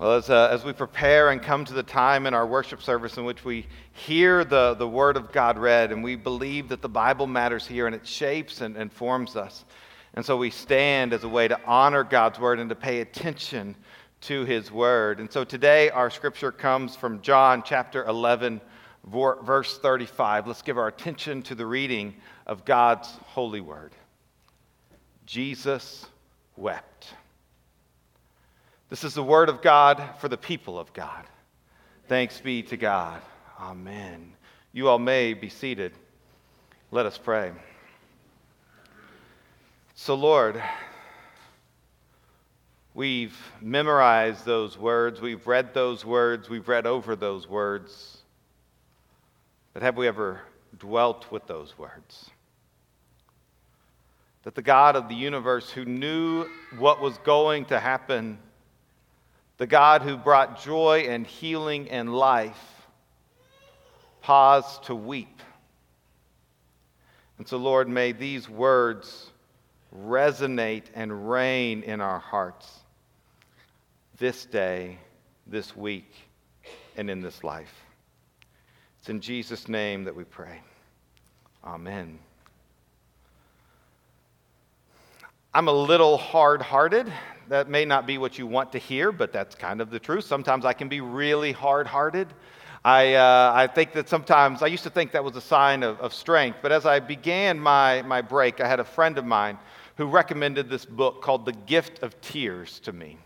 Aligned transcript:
Well, 0.00 0.12
as, 0.12 0.30
uh, 0.30 0.48
as 0.50 0.64
we 0.64 0.72
prepare 0.72 1.28
and 1.28 1.42
come 1.42 1.66
to 1.66 1.74
the 1.74 1.82
time 1.82 2.26
in 2.26 2.32
our 2.32 2.46
worship 2.46 2.80
service 2.80 3.18
in 3.18 3.26
which 3.26 3.44
we 3.44 3.66
hear 3.92 4.46
the, 4.46 4.72
the 4.72 4.88
Word 4.88 5.18
of 5.18 5.30
God 5.30 5.58
read, 5.58 5.92
and 5.92 6.02
we 6.02 6.16
believe 6.16 6.70
that 6.70 6.80
the 6.80 6.88
Bible 6.88 7.26
matters 7.26 7.66
here 7.66 7.86
and 7.86 7.94
it 7.94 8.06
shapes 8.06 8.62
and, 8.62 8.78
and 8.78 8.90
forms 8.90 9.36
us. 9.36 9.66
And 10.14 10.24
so 10.24 10.38
we 10.38 10.48
stand 10.48 11.12
as 11.12 11.24
a 11.24 11.28
way 11.28 11.48
to 11.48 11.60
honor 11.66 12.02
God's 12.02 12.38
Word 12.38 12.60
and 12.60 12.70
to 12.70 12.74
pay 12.74 13.02
attention 13.02 13.76
to 14.22 14.46
His 14.46 14.72
Word. 14.72 15.20
And 15.20 15.30
so 15.30 15.44
today 15.44 15.90
our 15.90 16.08
scripture 16.08 16.50
comes 16.50 16.96
from 16.96 17.20
John 17.20 17.62
chapter 17.62 18.02
11, 18.06 18.62
verse 19.04 19.76
35. 19.80 20.46
Let's 20.46 20.62
give 20.62 20.78
our 20.78 20.88
attention 20.88 21.42
to 21.42 21.54
the 21.54 21.66
reading 21.66 22.14
of 22.46 22.64
God's 22.64 23.08
holy 23.26 23.60
Word. 23.60 23.92
Jesus 25.26 26.06
wept. 26.56 27.12
This 28.90 29.04
is 29.04 29.14
the 29.14 29.22
word 29.22 29.48
of 29.48 29.62
God 29.62 30.02
for 30.18 30.28
the 30.28 30.36
people 30.36 30.76
of 30.76 30.92
God. 30.92 31.24
Thanks 32.08 32.40
be 32.40 32.64
to 32.64 32.76
God. 32.76 33.22
Amen. 33.60 34.32
You 34.72 34.88
all 34.88 34.98
may 34.98 35.32
be 35.32 35.48
seated. 35.48 35.92
Let 36.90 37.06
us 37.06 37.16
pray. 37.16 37.52
So, 39.94 40.16
Lord, 40.16 40.60
we've 42.92 43.38
memorized 43.60 44.44
those 44.44 44.76
words, 44.76 45.20
we've 45.20 45.46
read 45.46 45.72
those 45.72 46.04
words, 46.04 46.48
we've 46.48 46.66
read 46.66 46.84
over 46.84 47.14
those 47.14 47.48
words. 47.48 48.18
But 49.72 49.84
have 49.84 49.96
we 49.96 50.08
ever 50.08 50.40
dwelt 50.76 51.30
with 51.30 51.46
those 51.46 51.78
words? 51.78 52.28
That 54.42 54.56
the 54.56 54.62
God 54.62 54.96
of 54.96 55.08
the 55.08 55.14
universe, 55.14 55.70
who 55.70 55.84
knew 55.84 56.48
what 56.76 57.00
was 57.00 57.18
going 57.18 57.66
to 57.66 57.78
happen, 57.78 58.40
the 59.60 59.66
God 59.66 60.00
who 60.00 60.16
brought 60.16 60.62
joy 60.62 61.04
and 61.06 61.26
healing 61.26 61.90
and 61.90 62.14
life, 62.14 62.88
pause 64.22 64.78
to 64.86 64.94
weep. 64.94 65.42
And 67.36 67.46
so, 67.46 67.58
Lord, 67.58 67.86
may 67.86 68.12
these 68.12 68.48
words 68.48 69.30
resonate 69.94 70.84
and 70.94 71.30
reign 71.30 71.82
in 71.82 72.00
our 72.00 72.18
hearts 72.18 72.80
this 74.18 74.46
day, 74.46 74.96
this 75.46 75.76
week, 75.76 76.10
and 76.96 77.10
in 77.10 77.20
this 77.20 77.44
life. 77.44 77.84
It's 79.00 79.10
in 79.10 79.20
Jesus' 79.20 79.68
name 79.68 80.04
that 80.04 80.16
we 80.16 80.24
pray. 80.24 80.58
Amen. 81.62 82.18
I'm 85.52 85.68
a 85.68 85.72
little 85.72 86.16
hard 86.16 86.62
hearted 86.62 87.12
that 87.50 87.68
may 87.68 87.84
not 87.84 88.06
be 88.06 88.16
what 88.16 88.38
you 88.38 88.46
want 88.46 88.70
to 88.70 88.78
hear, 88.78 89.10
but 89.10 89.32
that's 89.32 89.56
kind 89.56 89.80
of 89.80 89.90
the 89.90 89.98
truth. 89.98 90.24
Sometimes 90.24 90.64
I 90.64 90.72
can 90.72 90.88
be 90.88 91.00
really 91.00 91.50
hard 91.50 91.88
hearted. 91.88 92.28
I, 92.84 93.14
uh, 93.14 93.52
I 93.52 93.66
think 93.66 93.92
that 93.94 94.08
sometimes, 94.08 94.62
I 94.62 94.68
used 94.68 94.84
to 94.84 94.90
think 94.90 95.10
that 95.12 95.24
was 95.24 95.34
a 95.34 95.40
sign 95.40 95.82
of, 95.82 95.98
of 96.00 96.14
strength, 96.14 96.60
but 96.62 96.70
as 96.70 96.86
I 96.86 97.00
began 97.00 97.58
my, 97.58 98.02
my 98.02 98.22
break, 98.22 98.60
I 98.60 98.68
had 98.68 98.78
a 98.78 98.84
friend 98.84 99.18
of 99.18 99.24
mine 99.24 99.58
who 99.96 100.06
recommended 100.06 100.70
this 100.70 100.84
book 100.84 101.22
called 101.22 101.44
The 101.44 101.52
Gift 101.52 102.04
of 102.04 102.18
Tears 102.20 102.78
to 102.84 102.92
me. 102.92 103.18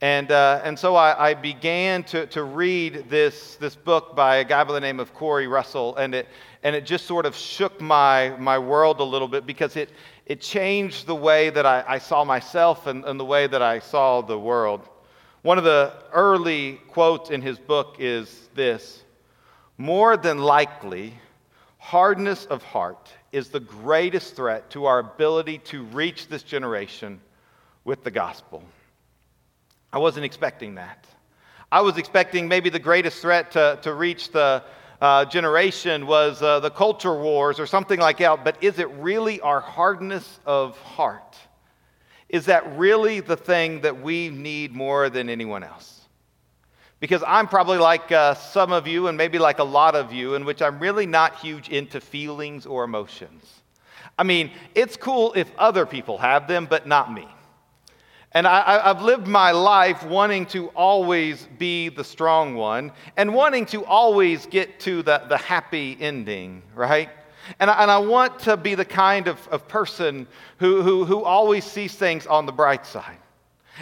And, 0.00 0.30
uh, 0.30 0.60
and 0.64 0.78
so 0.78 0.94
I, 0.94 1.30
I, 1.30 1.34
began 1.34 2.04
to, 2.04 2.26
to 2.28 2.44
read 2.44 3.06
this, 3.08 3.56
this 3.56 3.74
book 3.74 4.16
by 4.16 4.36
a 4.36 4.44
guy 4.44 4.62
by 4.64 4.72
the 4.72 4.80
name 4.80 5.00
of 5.00 5.14
Corey 5.14 5.48
Russell, 5.48 5.96
and 5.96 6.14
it, 6.14 6.28
and 6.62 6.76
it 6.76 6.86
just 6.86 7.06
sort 7.06 7.26
of 7.26 7.36
shook 7.36 7.80
my, 7.80 8.30
my 8.38 8.58
world 8.58 9.00
a 9.00 9.04
little 9.04 9.28
bit 9.28 9.46
because 9.46 9.76
it, 9.76 9.90
it 10.32 10.40
changed 10.40 11.06
the 11.06 11.14
way 11.14 11.50
that 11.50 11.66
I, 11.66 11.84
I 11.86 11.98
saw 11.98 12.24
myself 12.24 12.86
and, 12.86 13.04
and 13.04 13.20
the 13.20 13.24
way 13.24 13.46
that 13.46 13.60
I 13.60 13.80
saw 13.80 14.22
the 14.22 14.38
world. 14.38 14.88
One 15.42 15.58
of 15.58 15.64
the 15.64 15.92
early 16.10 16.80
quotes 16.88 17.28
in 17.28 17.42
his 17.42 17.58
book 17.58 17.96
is 17.98 18.48
this 18.54 19.02
More 19.76 20.16
than 20.16 20.38
likely, 20.38 21.12
hardness 21.76 22.46
of 22.46 22.62
heart 22.62 23.10
is 23.30 23.50
the 23.50 23.60
greatest 23.60 24.34
threat 24.34 24.70
to 24.70 24.86
our 24.86 25.00
ability 25.00 25.58
to 25.58 25.82
reach 25.82 26.28
this 26.28 26.42
generation 26.42 27.20
with 27.84 28.02
the 28.02 28.10
gospel. 28.10 28.62
I 29.92 29.98
wasn't 29.98 30.24
expecting 30.24 30.76
that. 30.76 31.04
I 31.70 31.82
was 31.82 31.98
expecting 31.98 32.48
maybe 32.48 32.70
the 32.70 32.78
greatest 32.78 33.20
threat 33.20 33.50
to, 33.50 33.78
to 33.82 33.92
reach 33.92 34.32
the, 34.32 34.62
uh, 35.02 35.24
generation 35.24 36.06
was 36.06 36.40
uh, 36.42 36.60
the 36.60 36.70
culture 36.70 37.20
wars 37.20 37.58
or 37.58 37.66
something 37.66 37.98
like 37.98 38.18
that, 38.18 38.44
but 38.44 38.56
is 38.62 38.78
it 38.78 38.88
really 38.92 39.40
our 39.40 39.58
hardness 39.58 40.38
of 40.46 40.78
heart? 40.78 41.36
Is 42.28 42.46
that 42.46 42.78
really 42.78 43.18
the 43.18 43.36
thing 43.36 43.80
that 43.80 44.00
we 44.00 44.30
need 44.30 44.72
more 44.76 45.10
than 45.10 45.28
anyone 45.28 45.64
else? 45.64 46.02
Because 47.00 47.24
I'm 47.26 47.48
probably 47.48 47.78
like 47.78 48.12
uh, 48.12 48.34
some 48.34 48.70
of 48.70 48.86
you, 48.86 49.08
and 49.08 49.18
maybe 49.18 49.40
like 49.40 49.58
a 49.58 49.64
lot 49.64 49.96
of 49.96 50.12
you, 50.12 50.36
in 50.36 50.44
which 50.44 50.62
I'm 50.62 50.78
really 50.78 51.04
not 51.04 51.34
huge 51.40 51.68
into 51.68 52.00
feelings 52.00 52.64
or 52.64 52.84
emotions. 52.84 53.44
I 54.16 54.22
mean, 54.22 54.52
it's 54.76 54.96
cool 54.96 55.32
if 55.34 55.50
other 55.58 55.84
people 55.84 56.18
have 56.18 56.46
them, 56.46 56.66
but 56.70 56.86
not 56.86 57.12
me. 57.12 57.26
And 58.34 58.46
I, 58.46 58.88
have 58.88 59.02
lived 59.02 59.26
my 59.26 59.50
life 59.50 60.04
wanting 60.04 60.46
to 60.46 60.68
always 60.68 61.46
be 61.58 61.90
the 61.90 62.02
strong 62.02 62.54
one 62.54 62.92
and 63.18 63.34
wanting 63.34 63.66
to 63.66 63.84
always 63.84 64.46
get 64.46 64.80
to 64.80 65.02
the, 65.02 65.22
the 65.28 65.36
happy 65.36 65.98
ending, 66.00 66.62
right? 66.74 67.10
And 67.60 67.70
I, 67.70 67.82
and 67.82 67.90
I 67.90 67.98
want 67.98 68.38
to 68.40 68.56
be 68.56 68.74
the 68.74 68.84
kind 68.86 69.28
of, 69.28 69.46
of 69.48 69.68
person 69.68 70.26
who, 70.58 70.82
who, 70.82 71.04
who 71.04 71.22
always 71.22 71.64
sees 71.64 71.94
things 71.94 72.26
on 72.26 72.46
the 72.46 72.52
bright 72.52 72.86
side. 72.86 73.18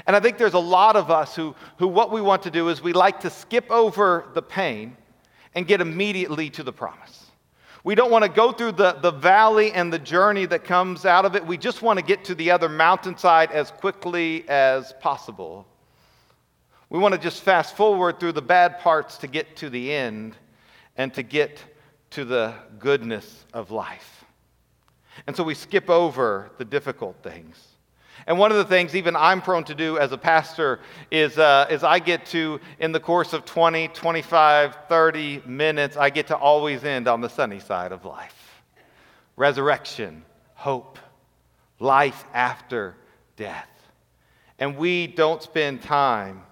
And 0.07 0.17
I 0.17 0.21
think 0.21 0.39
there's 0.39 0.55
a 0.55 0.59
lot 0.59 0.97
of 0.97 1.11
us 1.11 1.37
who, 1.37 1.55
who 1.79 1.87
what 1.87 2.11
we 2.11 2.21
want 2.21 2.43
to 2.43 2.51
do 2.51 2.69
is 2.69 2.83
we 2.83 2.93
like 2.93 3.21
to 3.21 3.31
skip 3.31 3.71
over 3.71 4.27
the 4.35 4.43
pain 4.43 4.97
and 5.55 5.67
get 5.67 5.81
immediately 5.81 6.51
to 6.51 6.63
the 6.63 6.73
promise. 6.73 7.20
We 7.83 7.95
don't 7.95 8.11
want 8.11 8.25
to 8.25 8.31
go 8.31 8.53
through 8.53 8.73
the, 8.73 8.93
the 8.93 9.11
valley 9.11 9.73
and 9.73 9.93
the 9.93 9.99
journey 9.99 10.45
that 10.47 10.65
comes 10.65 11.07
out 11.07 11.25
of 11.25 11.35
it. 11.35 11.47
We 11.47 11.57
just 11.57 11.81
want 11.81 11.99
to 11.99 12.05
get 12.05 12.25
to 12.27 12.35
the 12.35 12.51
other 12.51 12.69
mountainside 12.69 13.53
as 13.53 13.71
quickly 13.71 14.47
as 14.49 14.93
possible. 15.01 15.67
We 16.91 16.99
want 16.99 17.15
to 17.15 17.21
just 17.21 17.43
fast 17.43 17.77
forward 17.77 18.21
through 18.21 18.33
the 18.33 18.43
bad 18.43 18.81
parts 18.81 19.17
to 19.19 19.29
get 19.29 19.57
to 19.57 19.71
the 19.71 19.93
end 19.93 20.37
and 20.97 21.15
to 21.15 21.23
get 21.23 21.63
to 22.11 22.25
the 22.25 22.55
goodness 22.79 23.47
of 23.55 23.71
life. 23.71 24.25
And 25.27 25.35
so 25.35 25.43
we 25.43 25.55
skip 25.55 25.89
over 25.89 26.51
the 26.59 26.65
difficult 26.65 27.17
things. 27.23 27.70
And 28.31 28.39
one 28.39 28.53
of 28.53 28.59
the 28.59 28.65
things, 28.65 28.95
even 28.95 29.17
I'm 29.17 29.43
prone 29.43 29.65
to 29.65 29.75
do 29.75 29.99
as 29.99 30.13
a 30.13 30.17
pastor, 30.17 30.79
is, 31.11 31.37
uh, 31.37 31.67
is 31.69 31.83
I 31.83 31.99
get 31.99 32.27
to, 32.27 32.61
in 32.79 32.93
the 32.93 33.01
course 33.01 33.33
of 33.33 33.45
20, 33.45 33.89
25, 33.89 34.77
30 34.89 35.43
minutes, 35.47 35.97
I 35.97 36.11
get 36.11 36.29
to 36.29 36.37
always 36.37 36.85
end 36.85 37.09
on 37.09 37.21
the 37.21 37.29
sunny 37.29 37.59
side 37.59 37.91
of 37.91 38.05
life 38.05 38.63
resurrection, 39.35 40.25
hope, 40.55 40.97
life 41.81 42.25
after 42.33 42.95
death. 43.35 43.69
And 44.61 44.77
we 44.77 45.09
don't 45.09 45.43
spend 45.43 45.83
time 45.83 46.45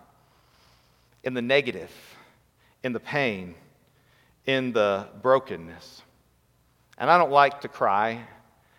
in 1.22 1.32
the 1.32 1.42
negative, 1.42 1.92
in 2.82 2.92
the 2.92 2.98
pain, 2.98 3.54
in 4.46 4.72
the 4.72 5.06
brokenness. 5.22 6.02
And 6.98 7.08
I 7.08 7.18
don't 7.18 7.30
like 7.30 7.60
to 7.60 7.68
cry, 7.68 8.26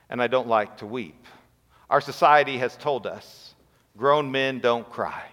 and 0.10 0.22
I 0.22 0.28
don't 0.28 0.50
like 0.50 0.80
to 0.80 0.86
weep. 0.86 1.26
Our 1.90 2.02
society 2.02 2.58
has 2.60 2.76
told 2.78 3.08
us 3.08 3.56
grown 3.98 4.32
men 4.32 4.60
don't 4.60 4.90
cry, 4.90 5.26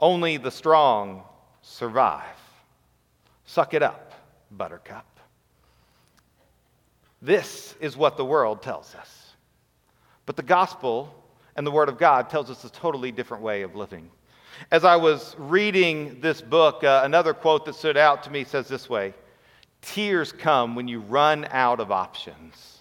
only 0.00 0.36
the 0.36 0.50
strong 0.50 1.22
survive. 1.62 2.24
Suck 3.44 3.74
it 3.74 3.82
up, 3.82 4.12
buttercup. 4.50 5.06
This 7.22 7.74
is 7.80 7.96
what 7.96 8.16
the 8.16 8.24
world 8.24 8.62
tells 8.62 8.94
us. 8.94 9.32
But 10.26 10.36
the 10.36 10.42
gospel 10.42 11.14
and 11.54 11.66
the 11.66 11.70
word 11.70 11.88
of 11.88 11.98
God 11.98 12.28
tells 12.28 12.50
us 12.50 12.64
a 12.64 12.70
totally 12.70 13.12
different 13.12 13.42
way 13.42 13.62
of 13.62 13.74
living. 13.74 14.10
As 14.70 14.84
I 14.84 14.96
was 14.96 15.34
reading 15.38 16.20
this 16.20 16.40
book, 16.40 16.82
uh, 16.82 17.02
another 17.04 17.32
quote 17.34 17.64
that 17.66 17.74
stood 17.74 17.96
out 17.96 18.22
to 18.24 18.30
me 18.30 18.44
says 18.44 18.68
this 18.68 18.88
way 18.88 19.14
Tears 19.82 20.32
come 20.32 20.74
when 20.74 20.88
you 20.88 21.00
run 21.00 21.46
out 21.50 21.80
of 21.80 21.92
options. 21.92 22.75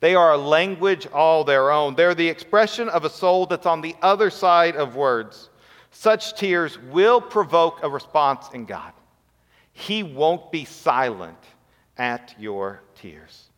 They 0.00 0.14
are 0.14 0.32
a 0.32 0.38
language 0.38 1.06
all 1.08 1.44
their 1.44 1.70
own. 1.70 1.94
They're 1.94 2.14
the 2.14 2.28
expression 2.28 2.88
of 2.88 3.04
a 3.04 3.10
soul 3.10 3.46
that's 3.46 3.66
on 3.66 3.80
the 3.80 3.96
other 4.00 4.30
side 4.30 4.76
of 4.76 4.94
words. 4.94 5.50
Such 5.90 6.38
tears 6.38 6.78
will 6.78 7.20
provoke 7.20 7.82
a 7.82 7.88
response 7.88 8.48
in 8.54 8.64
God. 8.64 8.92
He 9.72 10.02
won't 10.02 10.52
be 10.52 10.64
silent 10.64 11.38
at 11.96 12.34
your 12.38 12.82
tears. 12.94 13.48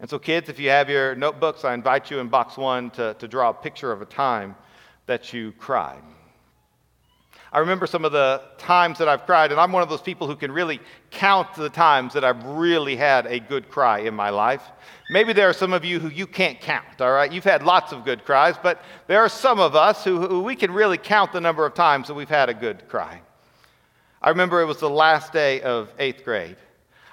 And 0.00 0.08
so, 0.08 0.18
kids, 0.18 0.48
if 0.48 0.58
you 0.58 0.70
have 0.70 0.88
your 0.90 1.14
notebooks, 1.14 1.64
I 1.64 1.74
invite 1.74 2.10
you 2.10 2.18
in 2.18 2.28
box 2.28 2.56
one 2.56 2.90
to, 2.90 3.14
to 3.14 3.28
draw 3.28 3.50
a 3.50 3.54
picture 3.54 3.92
of 3.92 4.02
a 4.02 4.06
time 4.06 4.56
that 5.06 5.32
you 5.32 5.52
cried. 5.52 6.02
I 7.52 7.58
remember 7.58 7.86
some 7.86 8.06
of 8.06 8.12
the 8.12 8.40
times 8.56 8.96
that 8.96 9.08
I've 9.08 9.26
cried, 9.26 9.52
and 9.52 9.60
I'm 9.60 9.72
one 9.72 9.82
of 9.82 9.90
those 9.90 10.00
people 10.00 10.26
who 10.26 10.36
can 10.36 10.50
really 10.50 10.80
count 11.10 11.54
the 11.54 11.68
times 11.68 12.14
that 12.14 12.24
I've 12.24 12.42
really 12.44 12.96
had 12.96 13.26
a 13.26 13.38
good 13.38 13.68
cry 13.68 13.98
in 13.98 14.14
my 14.14 14.30
life. 14.30 14.62
Maybe 15.10 15.34
there 15.34 15.50
are 15.50 15.52
some 15.52 15.74
of 15.74 15.84
you 15.84 16.00
who 16.00 16.08
you 16.08 16.26
can't 16.26 16.58
count, 16.58 17.02
all 17.02 17.12
right? 17.12 17.30
You've 17.30 17.44
had 17.44 17.62
lots 17.62 17.92
of 17.92 18.06
good 18.06 18.24
cries, 18.24 18.54
but 18.62 18.82
there 19.06 19.20
are 19.20 19.28
some 19.28 19.60
of 19.60 19.76
us 19.76 20.02
who, 20.02 20.26
who 20.26 20.40
we 20.40 20.56
can 20.56 20.72
really 20.72 20.96
count 20.96 21.32
the 21.32 21.42
number 21.42 21.66
of 21.66 21.74
times 21.74 22.08
that 22.08 22.14
we've 22.14 22.26
had 22.26 22.48
a 22.48 22.54
good 22.54 22.88
cry. 22.88 23.20
I 24.22 24.30
remember 24.30 24.62
it 24.62 24.66
was 24.66 24.78
the 24.78 24.88
last 24.88 25.34
day 25.34 25.60
of 25.60 25.92
eighth 25.98 26.24
grade. 26.24 26.56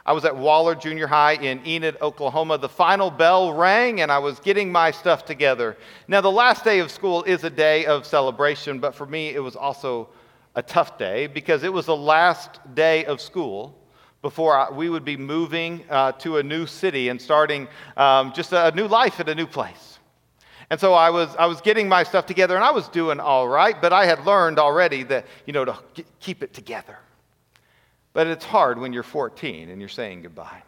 I 0.05 0.13
was 0.13 0.23
at 0.23 0.35
Waller 0.35 0.73
Junior 0.73 1.07
High 1.07 1.33
in 1.33 1.61
Enid, 1.67 1.97
Oklahoma. 2.01 2.57
The 2.57 2.69
final 2.69 3.11
bell 3.11 3.53
rang, 3.53 3.99
and 3.99 4.09
I 4.09 4.19
was 4.19 4.39
getting 4.39 4.71
my 4.71 4.91
stuff 4.91 5.25
together. 5.25 5.75
Now, 6.07 6.21
the 6.21 6.31
last 6.31 6.63
day 6.63 6.79
of 6.79 6.89
school 6.91 7.23
is 7.23 7.43
a 7.43 7.49
day 7.49 7.85
of 7.85 8.05
celebration, 8.05 8.79
but 8.79 8.95
for 8.95 9.05
me, 9.05 9.29
it 9.35 9.43
was 9.43 9.57
also 9.57 10.07
a 10.55 10.61
tough 10.61 10.97
day 10.97 11.27
because 11.27 11.63
it 11.63 11.71
was 11.71 11.85
the 11.85 11.95
last 11.95 12.59
day 12.75 13.05
of 13.05 13.21
school 13.21 13.75
before 14.21 14.71
we 14.73 14.89
would 14.89 15.05
be 15.05 15.15
moving 15.15 15.83
uh, 15.89 16.11
to 16.13 16.37
a 16.37 16.43
new 16.43 16.65
city 16.65 17.09
and 17.09 17.21
starting 17.21 17.67
um, 17.95 18.33
just 18.33 18.51
a 18.51 18.71
new 18.75 18.87
life 18.87 19.19
at 19.19 19.29
a 19.29 19.35
new 19.35 19.47
place. 19.47 19.99
And 20.69 20.79
so 20.79 20.93
I 20.93 21.09
was, 21.09 21.35
I 21.37 21.47
was 21.47 21.61
getting 21.61 21.87
my 21.87 22.03
stuff 22.03 22.25
together 22.25 22.55
and 22.55 22.63
I 22.63 22.71
was 22.71 22.87
doing 22.89 23.19
all 23.19 23.47
right, 23.47 23.79
but 23.81 23.91
I 23.91 24.05
had 24.05 24.25
learned 24.25 24.59
already 24.59 25.03
that, 25.03 25.25
you 25.45 25.53
know, 25.53 25.65
to 25.65 25.77
keep 26.19 26.43
it 26.43 26.53
together. 26.53 26.97
But 28.13 28.27
it's 28.27 28.45
hard 28.45 28.77
when 28.77 28.93
you're 28.93 29.03
14 29.03 29.69
and 29.69 29.79
you're 29.79 29.89
saying 29.89 30.21
goodbye. 30.23 30.63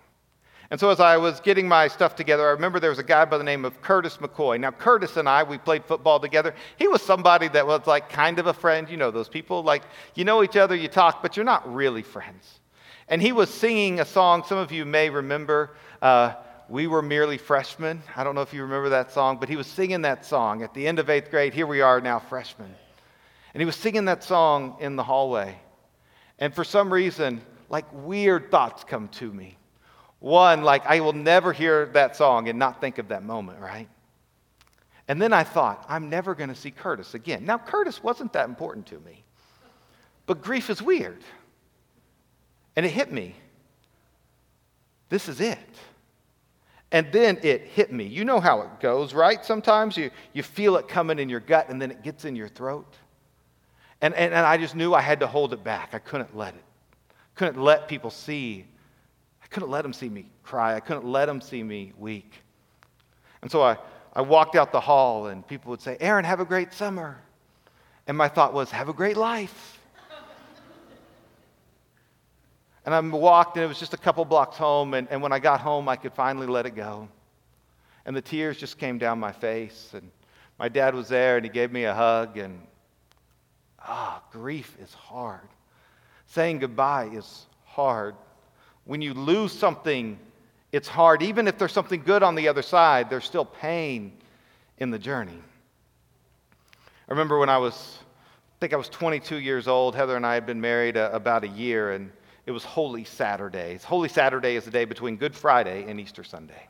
And 0.71 0.79
so, 0.79 0.89
as 0.89 1.01
I 1.01 1.18
was 1.18 1.41
getting 1.41 1.68
my 1.68 1.89
stuff 1.89 2.15
together, 2.15 2.47
I 2.47 2.51
remember 2.51 2.79
there 2.79 2.91
was 2.91 2.97
a 2.97 3.03
guy 3.03 3.25
by 3.25 3.38
the 3.38 3.44
name 3.44 3.65
of 3.65 3.81
Curtis 3.81 4.18
McCoy. 4.18 4.57
Now, 4.57 4.71
Curtis 4.71 5.18
and 5.18 5.27
I, 5.27 5.44
we 5.44 5.57
played 5.57 5.83
football 5.83 6.18
together. 6.18 6.56
He 6.77 6.88
was 6.88 7.01
somebody 7.01 7.50
that 7.50 7.68
was 7.68 7.85
like 7.88 8.07
kind 8.07 8.39
of 8.39 8.47
a 8.47 8.53
friend. 8.53 8.89
You 8.89 8.95
know, 8.95 9.12
those 9.12 9.27
people, 9.27 9.63
like, 9.63 9.83
you 10.15 10.23
know 10.23 10.44
each 10.44 10.56
other, 10.56 10.73
you 10.73 10.88
talk, 10.88 11.21
but 11.21 11.35
you're 11.35 11.44
not 11.44 11.71
really 11.71 12.03
friends. 12.03 12.62
And 13.09 13.21
he 13.21 13.33
was 13.33 13.50
singing 13.50 14.00
a 14.00 14.06
song, 14.06 14.45
some 14.47 14.57
of 14.57 14.71
you 14.71 14.85
may 14.85 15.09
remember. 15.09 15.75
Uh, 16.01 16.35
we 16.69 16.88
were 16.88 17.01
merely 17.01 17.38
freshmen. 17.38 18.01
I 18.15 18.23
don't 18.23 18.33
know 18.33 18.41
if 18.41 18.53
you 18.53 18.62
remember 18.62 18.88
that 18.89 19.12
song, 19.12 19.39
but 19.41 19.50
he 19.50 19.57
was 19.57 19.68
singing 19.68 20.03
that 20.03 20.25
song 20.25 20.63
at 20.63 20.73
the 20.73 20.88
end 20.88 21.00
of 21.00 21.09
eighth 21.09 21.29
grade. 21.29 21.53
Here 21.53 21.68
we 21.68 21.81
are 21.81 22.00
now, 22.00 22.19
freshmen. 22.19 22.73
And 23.53 23.59
he 23.59 23.65
was 23.65 23.75
singing 23.75 24.06
that 24.06 24.23
song 24.23 24.77
in 24.79 24.95
the 24.95 25.03
hallway. 25.03 25.59
And 26.39 26.56
for 26.56 26.63
some 26.63 26.94
reason, 26.94 27.41
like 27.68 27.83
weird 27.91 28.50
thoughts 28.50 28.85
come 28.85 29.09
to 29.09 29.33
me. 29.33 29.57
One, 30.21 30.62
like, 30.62 30.85
I 30.85 31.00
will 31.00 31.13
never 31.13 31.51
hear 31.51 31.88
that 31.88 32.15
song 32.15 32.47
and 32.47 32.59
not 32.59 32.79
think 32.79 33.00
of 33.00 33.07
that 33.07 33.23
moment, 33.23 33.59
right? 33.59 33.89
And 35.07 35.19
then 35.19 35.33
I 35.33 35.44
thought, 35.44 35.83
I'm 35.89 36.12
never 36.12 36.35
going 36.35 36.50
to 36.50 36.56
see 36.56 36.69
Curtis 36.69 37.15
again. 37.15 37.44
Now, 37.44 37.57
Curtis 37.57 38.03
wasn't 38.03 38.31
that 38.33 38.47
important 38.47 38.85
to 38.88 39.00
me, 39.00 39.23
but 40.27 40.44
grief 40.44 40.69
is 40.69 40.79
weird. 40.79 41.23
And 42.75 42.85
it 42.85 42.89
hit 42.89 43.12
me. 43.12 43.35
This 45.09 45.27
is 45.27 45.41
it. 45.41 45.57
And 46.91 47.12
then 47.12 47.39
it 47.41 47.63
hit 47.63 47.91
me. 47.91 48.06
You 48.06 48.23
know 48.23 48.39
how 48.39 48.62
it 48.62 48.79
goes, 48.79 49.15
right? 49.15 49.44
Sometimes 49.44 49.97
you, 49.97 50.12
you 50.33 50.44
feel 50.44 50.77
it 50.77 50.88
coming 50.88 51.18
in 51.18 51.29
your 51.29 51.39
gut 51.39 51.68
and 51.69 51.81
then 51.81 51.89
it 51.89 52.03
gets 52.03 52.25
in 52.25 52.35
your 52.35 52.47
throat. 52.47 52.95
And, 54.01 54.13
and, 54.13 54.35
and 54.35 54.45
I 54.45 54.57
just 54.57 54.75
knew 54.75 54.94
I 54.94 55.01
had 55.01 55.21
to 55.21 55.27
hold 55.27 55.51
it 55.51 55.63
back. 55.63 55.95
I 55.95 56.00
couldn't 56.00 56.38
let 56.38 56.53
it. 56.53 56.63
Couldn't 57.33 57.62
let 57.62 57.88
people 57.88 58.12
see 58.12 58.68
couldn't 59.51 59.69
let 59.69 59.83
them 59.83 59.94
see 59.94 60.09
me 60.09 60.25
cry. 60.44 60.75
I 60.75 60.80
couldn't 60.80 61.06
let 61.06 61.25
them 61.25 61.42
see 61.42 61.62
me 61.62 61.92
weak. 61.98 62.42
And 63.42 63.51
so 63.51 63.62
I, 63.62 63.77
I 64.13 64.21
walked 64.21 64.56
out 64.56 64.71
the 64.71 64.80
hall, 64.80 65.27
and 65.27 65.45
people 65.45 65.69
would 65.71 65.81
say, 65.81 65.98
Aaron, 66.00 66.25
have 66.25 66.39
a 66.39 66.45
great 66.45 66.74
summer. 66.74 67.18
And 68.07 68.18
my 68.18 68.30
thought 68.30 68.53
was, 68.53 68.71
have 68.71 68.89
a 68.89 68.94
great 68.94 69.18
life. 69.18 69.80
and 72.86 72.95
I 72.95 73.00
walked, 73.01 73.57
and 73.57 73.65
it 73.65 73.68
was 73.68 73.80
just 73.80 73.94
a 73.94 73.98
couple 73.98 74.24
blocks 74.25 74.57
home. 74.57 74.94
And, 74.94 75.07
and 75.12 75.21
when 75.21 75.33
I 75.33 75.39
got 75.39 75.59
home, 75.59 75.89
I 75.89 75.97
could 75.97 76.13
finally 76.13 76.47
let 76.47 76.65
it 76.65 76.75
go. 76.75 77.09
And 78.06 78.15
the 78.15 78.21
tears 78.21 78.57
just 78.57 78.77
came 78.77 78.97
down 78.97 79.19
my 79.19 79.33
face. 79.33 79.92
And 79.94 80.09
my 80.57 80.69
dad 80.69 80.95
was 80.95 81.09
there, 81.09 81.36
and 81.36 81.45
he 81.45 81.51
gave 81.51 81.74
me 81.74 81.83
a 81.83 81.94
hug. 81.94 82.38
And 82.38 82.62
ah, 83.80 84.24
grief 84.31 84.77
is 84.81 84.94
hard. 84.94 85.47
Saying 86.27 86.59
goodbye 86.59 87.09
is 87.12 87.47
hard. 87.65 88.15
When 88.91 89.01
you 89.01 89.13
lose 89.13 89.53
something, 89.53 90.19
it's 90.73 90.89
hard. 90.89 91.23
Even 91.23 91.47
if 91.47 91.57
there's 91.57 91.71
something 91.71 92.03
good 92.03 92.23
on 92.23 92.35
the 92.35 92.49
other 92.49 92.61
side, 92.61 93.09
there's 93.09 93.23
still 93.23 93.45
pain 93.45 94.11
in 94.79 94.91
the 94.91 94.99
journey. 94.99 95.41
I 97.07 97.11
remember 97.11 97.39
when 97.39 97.47
I 97.47 97.57
was, 97.57 97.99
I 98.01 98.59
think 98.59 98.73
I 98.73 98.75
was 98.75 98.89
22 98.89 99.38
years 99.38 99.69
old, 99.69 99.95
Heather 99.95 100.17
and 100.17 100.25
I 100.25 100.33
had 100.33 100.45
been 100.45 100.59
married 100.59 100.97
a, 100.97 101.09
about 101.15 101.45
a 101.45 101.47
year, 101.47 101.93
and 101.93 102.11
it 102.45 102.51
was 102.51 102.65
Holy 102.65 103.05
Saturday. 103.05 103.79
Holy 103.81 104.09
Saturday 104.09 104.57
is 104.57 104.65
the 104.65 104.71
day 104.71 104.83
between 104.83 105.15
Good 105.15 105.33
Friday 105.33 105.85
and 105.87 105.97
Easter 105.97 106.25
Sunday. 106.25 106.67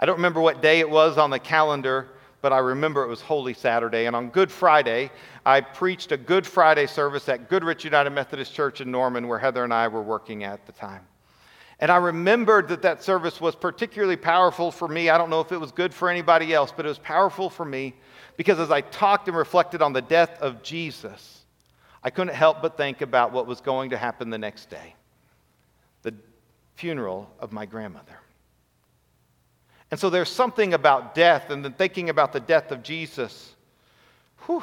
I 0.00 0.06
don't 0.06 0.16
remember 0.16 0.40
what 0.40 0.60
day 0.60 0.80
it 0.80 0.90
was 0.90 1.18
on 1.18 1.30
the 1.30 1.38
calendar, 1.38 2.08
but 2.40 2.52
I 2.52 2.58
remember 2.58 3.04
it 3.04 3.08
was 3.08 3.20
Holy 3.20 3.54
Saturday. 3.54 4.06
And 4.06 4.16
on 4.16 4.30
Good 4.30 4.50
Friday, 4.50 5.12
I 5.46 5.60
preached 5.60 6.10
a 6.10 6.16
Good 6.16 6.44
Friday 6.44 6.88
service 6.88 7.28
at 7.28 7.48
Goodrich 7.48 7.84
United 7.84 8.10
Methodist 8.10 8.52
Church 8.52 8.80
in 8.80 8.90
Norman, 8.90 9.28
where 9.28 9.38
Heather 9.38 9.62
and 9.62 9.72
I 9.72 9.86
were 9.86 10.02
working 10.02 10.42
at 10.42 10.66
the 10.66 10.72
time. 10.72 11.06
And 11.80 11.90
I 11.90 11.96
remembered 11.96 12.68
that 12.68 12.82
that 12.82 13.02
service 13.02 13.40
was 13.40 13.56
particularly 13.56 14.16
powerful 14.16 14.70
for 14.70 14.86
me. 14.86 15.10
I 15.10 15.18
don't 15.18 15.30
know 15.30 15.40
if 15.40 15.52
it 15.52 15.60
was 15.60 15.72
good 15.72 15.92
for 15.92 16.08
anybody 16.08 16.54
else, 16.54 16.72
but 16.74 16.86
it 16.86 16.88
was 16.88 16.98
powerful 16.98 17.50
for 17.50 17.64
me 17.64 17.94
because 18.36 18.58
as 18.58 18.70
I 18.70 18.80
talked 18.80 19.28
and 19.28 19.36
reflected 19.36 19.82
on 19.82 19.92
the 19.92 20.02
death 20.02 20.40
of 20.40 20.62
Jesus, 20.62 21.44
I 22.02 22.10
couldn't 22.10 22.34
help 22.34 22.62
but 22.62 22.76
think 22.76 23.00
about 23.00 23.32
what 23.32 23.46
was 23.46 23.60
going 23.60 23.90
to 23.90 23.98
happen 23.98 24.30
the 24.30 24.38
next 24.38 24.70
day 24.70 24.94
the 26.02 26.14
funeral 26.74 27.30
of 27.38 27.52
my 27.52 27.66
grandmother. 27.66 28.18
And 29.90 30.00
so 30.00 30.10
there's 30.10 30.30
something 30.30 30.74
about 30.74 31.14
death 31.14 31.50
and 31.50 31.64
then 31.64 31.74
thinking 31.74 32.10
about 32.10 32.32
the 32.32 32.40
death 32.40 32.72
of 32.72 32.82
Jesus 32.82 33.54
whew, 34.46 34.62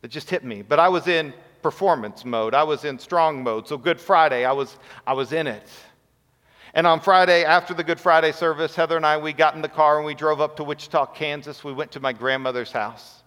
that 0.00 0.08
just 0.08 0.30
hit 0.30 0.44
me. 0.44 0.62
But 0.62 0.78
I 0.78 0.88
was 0.88 1.08
in 1.08 1.32
performance 1.66 2.24
mode, 2.24 2.54
I 2.54 2.62
was 2.62 2.84
in 2.84 2.96
strong 2.96 3.42
mode. 3.42 3.66
So 3.66 3.76
Good 3.76 4.00
Friday, 4.00 4.44
I 4.44 4.52
was, 4.52 4.78
I 5.04 5.14
was 5.14 5.32
in 5.32 5.48
it. 5.48 5.68
And 6.74 6.86
on 6.86 7.00
Friday, 7.00 7.42
after 7.44 7.74
the 7.74 7.82
Good 7.82 7.98
Friday 7.98 8.30
service, 8.30 8.76
Heather 8.76 8.96
and 8.96 9.04
I, 9.04 9.16
we 9.16 9.32
got 9.32 9.56
in 9.56 9.62
the 9.62 9.68
car 9.68 9.96
and 9.96 10.06
we 10.06 10.14
drove 10.14 10.40
up 10.40 10.58
to 10.58 10.62
Wichita, 10.62 11.06
Kansas. 11.06 11.64
We 11.64 11.72
went 11.72 11.90
to 11.90 11.98
my 11.98 12.12
grandmother's 12.12 12.70
house 12.70 13.24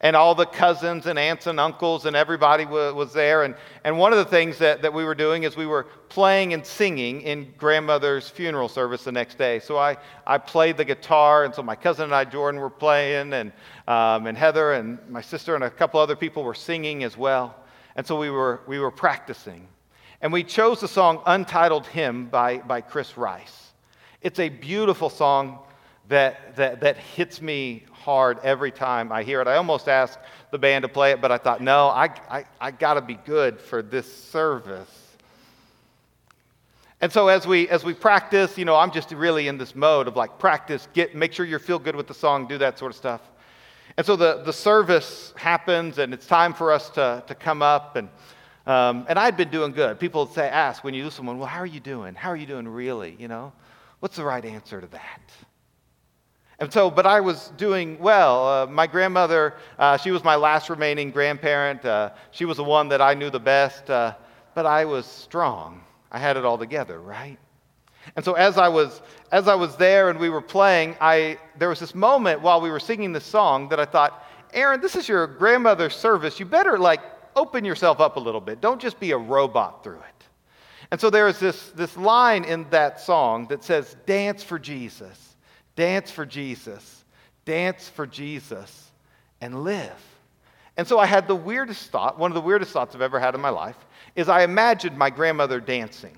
and 0.00 0.14
all 0.14 0.34
the 0.34 0.44
cousins 0.44 1.06
and 1.06 1.18
aunts 1.18 1.46
and 1.46 1.58
uncles 1.58 2.04
and 2.04 2.14
everybody 2.14 2.66
was 2.66 3.14
there. 3.14 3.44
And, 3.44 3.54
and 3.84 3.98
one 3.98 4.12
of 4.12 4.18
the 4.18 4.26
things 4.26 4.58
that, 4.58 4.82
that 4.82 4.92
we 4.92 5.04
were 5.04 5.14
doing 5.14 5.44
is 5.44 5.56
we 5.56 5.66
were 5.66 5.84
playing 6.10 6.52
and 6.52 6.64
singing 6.64 7.22
in 7.22 7.54
grandmother's 7.56 8.28
funeral 8.28 8.68
service 8.68 9.04
the 9.04 9.12
next 9.12 9.38
day. 9.38 9.60
So 9.60 9.78
I, 9.78 9.96
I 10.26 10.36
played 10.36 10.76
the 10.76 10.84
guitar, 10.84 11.44
and 11.44 11.54
so 11.54 11.62
my 11.62 11.74
cousin 11.74 12.04
and 12.04 12.14
I, 12.14 12.24
Jordan, 12.24 12.60
were 12.60 12.68
playing, 12.68 13.32
and, 13.32 13.52
um, 13.86 14.26
and 14.26 14.36
Heather 14.36 14.72
and 14.72 14.98
my 15.08 15.20
sister 15.20 15.54
and 15.54 15.64
a 15.64 15.70
couple 15.70 16.00
other 16.00 16.16
people 16.16 16.42
were 16.42 16.54
singing 16.54 17.04
as 17.04 17.16
well. 17.16 17.54
And 17.94 18.06
so 18.06 18.18
we 18.18 18.30
were, 18.30 18.60
we 18.66 18.78
were 18.78 18.90
practicing. 18.90 19.68
And 20.20 20.32
we 20.32 20.44
chose 20.44 20.80
the 20.80 20.88
song 20.88 21.22
Untitled 21.26 21.86
Hymn 21.86 22.26
by, 22.26 22.58
by 22.58 22.80
Chris 22.80 23.16
Rice. 23.16 23.72
It's 24.22 24.38
a 24.38 24.48
beautiful 24.48 25.08
song 25.08 25.60
that, 26.08 26.56
that, 26.56 26.80
that 26.80 26.96
hits 26.96 27.40
me 27.40 27.84
hard 27.92 28.38
every 28.42 28.70
time 28.70 29.12
I 29.12 29.22
hear 29.22 29.40
it. 29.40 29.48
I 29.48 29.56
almost 29.56 29.88
asked 29.88 30.18
the 30.50 30.58
band 30.58 30.82
to 30.82 30.88
play 30.88 31.12
it, 31.12 31.20
but 31.20 31.32
I 31.32 31.38
thought, 31.38 31.60
no, 31.60 31.88
I, 31.88 32.10
I, 32.30 32.44
I 32.60 32.70
got 32.70 32.94
to 32.94 33.00
be 33.00 33.14
good 33.14 33.60
for 33.60 33.82
this 33.82 34.12
service. 34.12 35.06
And 37.00 37.12
so 37.12 37.28
as 37.28 37.46
we 37.46 37.68
as 37.68 37.84
we 37.84 37.92
practice, 37.92 38.56
you 38.56 38.64
know, 38.64 38.74
I'm 38.74 38.90
just 38.90 39.12
really 39.12 39.48
in 39.48 39.58
this 39.58 39.74
mode 39.74 40.08
of 40.08 40.16
like 40.16 40.38
practice, 40.38 40.88
get 40.94 41.14
make 41.14 41.32
sure 41.32 41.44
you 41.44 41.58
feel 41.58 41.78
good 41.78 41.94
with 41.94 42.06
the 42.06 42.14
song, 42.14 42.46
do 42.46 42.56
that 42.58 42.78
sort 42.78 42.90
of 42.90 42.96
stuff. 42.96 43.20
And 43.96 44.04
so 44.04 44.16
the, 44.16 44.42
the 44.44 44.52
service 44.52 45.32
happens 45.36 45.98
and 45.98 46.12
it's 46.12 46.26
time 46.26 46.52
for 46.52 46.72
us 46.72 46.90
to, 46.90 47.24
to 47.26 47.34
come 47.34 47.62
up 47.62 47.96
and 47.96 48.08
um, 48.66 49.06
and 49.08 49.16
I'd 49.16 49.36
been 49.36 49.50
doing 49.50 49.70
good. 49.70 50.00
People 50.00 50.26
say, 50.26 50.48
ask 50.48 50.82
when 50.82 50.92
you 50.92 51.04
lose 51.04 51.14
someone, 51.14 51.38
well, 51.38 51.46
how 51.46 51.60
are 51.60 51.66
you 51.66 51.78
doing? 51.78 52.16
How 52.16 52.30
are 52.30 52.36
you 52.36 52.46
doing 52.46 52.66
really? 52.66 53.14
You 53.16 53.28
know? 53.28 53.52
What's 54.00 54.16
the 54.16 54.24
right 54.24 54.44
answer 54.44 54.80
to 54.80 54.86
that? 54.88 55.20
And 56.58 56.72
so, 56.72 56.90
but 56.90 57.06
I 57.06 57.20
was 57.20 57.52
doing 57.56 57.98
well. 58.00 58.48
Uh, 58.48 58.66
my 58.66 58.86
grandmother, 58.86 59.54
uh, 59.78 59.98
she 59.98 60.10
was 60.10 60.24
my 60.24 60.36
last 60.36 60.68
remaining 60.68 61.10
grandparent. 61.10 61.84
Uh, 61.84 62.10
she 62.32 62.44
was 62.44 62.56
the 62.56 62.64
one 62.64 62.88
that 62.88 63.00
I 63.00 63.14
knew 63.14 63.30
the 63.30 63.38
best, 63.38 63.88
uh, 63.88 64.14
but 64.54 64.66
I 64.66 64.84
was 64.84 65.06
strong. 65.06 65.82
I 66.10 66.18
had 66.18 66.36
it 66.36 66.44
all 66.44 66.58
together, 66.58 67.00
right? 67.00 67.38
And 68.14 68.24
so 68.24 68.34
as 68.34 68.58
I 68.58 68.68
was 68.68 69.02
as 69.32 69.48
I 69.48 69.54
was 69.54 69.76
there 69.76 70.10
and 70.10 70.18
we 70.18 70.30
were 70.30 70.40
playing, 70.40 70.96
I 71.00 71.38
there 71.58 71.68
was 71.68 71.80
this 71.80 71.94
moment 71.94 72.40
while 72.40 72.60
we 72.60 72.70
were 72.70 72.80
singing 72.80 73.12
this 73.12 73.24
song 73.24 73.68
that 73.70 73.80
I 73.80 73.84
thought, 73.84 74.24
Aaron, 74.52 74.80
this 74.80 74.94
is 74.94 75.08
your 75.08 75.26
grandmother's 75.26 75.96
service. 75.96 76.38
You 76.38 76.46
better 76.46 76.78
like 76.78 77.00
open 77.34 77.64
yourself 77.64 78.00
up 78.00 78.16
a 78.16 78.20
little 78.20 78.40
bit. 78.40 78.60
Don't 78.60 78.80
just 78.80 78.98
be 78.98 79.10
a 79.10 79.18
robot 79.18 79.84
through 79.84 79.98
it. 79.98 80.16
And 80.90 81.00
so 81.00 81.10
there 81.10 81.28
is 81.28 81.38
this, 81.38 81.70
this 81.70 81.96
line 81.96 82.44
in 82.44 82.68
that 82.70 83.00
song 83.00 83.46
that 83.48 83.64
says, 83.64 83.96
Dance 84.06 84.42
for 84.42 84.58
Jesus, 84.58 85.36
dance 85.74 86.10
for 86.10 86.24
Jesus, 86.24 87.04
dance 87.44 87.88
for 87.88 88.06
Jesus, 88.06 88.90
and 89.40 89.64
live. 89.64 90.00
And 90.76 90.86
so 90.86 90.98
I 90.98 91.06
had 91.06 91.26
the 91.26 91.36
weirdest 91.36 91.90
thought, 91.90 92.18
one 92.18 92.30
of 92.30 92.34
the 92.34 92.40
weirdest 92.40 92.70
thoughts 92.72 92.94
I've 92.94 93.00
ever 93.00 93.18
had 93.18 93.34
in 93.34 93.40
my 93.40 93.48
life, 93.48 93.76
is 94.14 94.28
I 94.28 94.42
imagined 94.42 94.96
my 94.96 95.10
grandmother 95.10 95.60
dancing. 95.60 96.16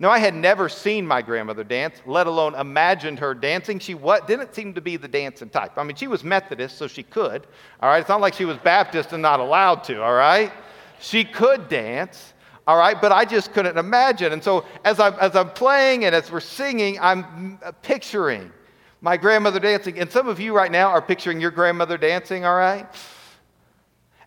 Now, 0.00 0.10
I 0.10 0.20
had 0.20 0.34
never 0.34 0.68
seen 0.68 1.04
my 1.04 1.22
grandmother 1.22 1.64
dance, 1.64 2.00
let 2.06 2.28
alone 2.28 2.54
imagined 2.54 3.18
her 3.18 3.34
dancing. 3.34 3.80
She 3.80 3.94
what, 3.94 4.28
didn't 4.28 4.54
seem 4.54 4.74
to 4.74 4.80
be 4.80 4.96
the 4.96 5.08
dancing 5.08 5.48
type. 5.48 5.76
I 5.76 5.82
mean, 5.82 5.96
she 5.96 6.06
was 6.06 6.22
Methodist, 6.22 6.78
so 6.78 6.86
she 6.86 7.02
could, 7.02 7.48
all 7.80 7.88
right? 7.88 7.98
It's 7.98 8.08
not 8.08 8.20
like 8.20 8.34
she 8.34 8.44
was 8.44 8.56
Baptist 8.58 9.12
and 9.12 9.20
not 9.20 9.40
allowed 9.40 9.82
to, 9.84 10.00
all 10.00 10.14
right? 10.14 10.52
She 11.00 11.24
could 11.24 11.68
dance, 11.68 12.32
all 12.64 12.78
right? 12.78 13.00
But 13.00 13.10
I 13.10 13.24
just 13.24 13.52
couldn't 13.52 13.76
imagine. 13.76 14.32
And 14.32 14.42
so 14.42 14.64
as 14.84 15.00
I'm, 15.00 15.14
as 15.14 15.34
I'm 15.34 15.50
playing 15.50 16.04
and 16.04 16.14
as 16.14 16.30
we're 16.30 16.38
singing, 16.38 17.00
I'm 17.00 17.58
uh, 17.64 17.72
picturing 17.82 18.52
my 19.00 19.16
grandmother 19.16 19.58
dancing. 19.58 19.98
And 19.98 20.08
some 20.08 20.28
of 20.28 20.38
you 20.38 20.54
right 20.54 20.70
now 20.70 20.90
are 20.90 21.02
picturing 21.02 21.40
your 21.40 21.50
grandmother 21.50 21.98
dancing, 21.98 22.44
all 22.44 22.56
right? 22.56 22.86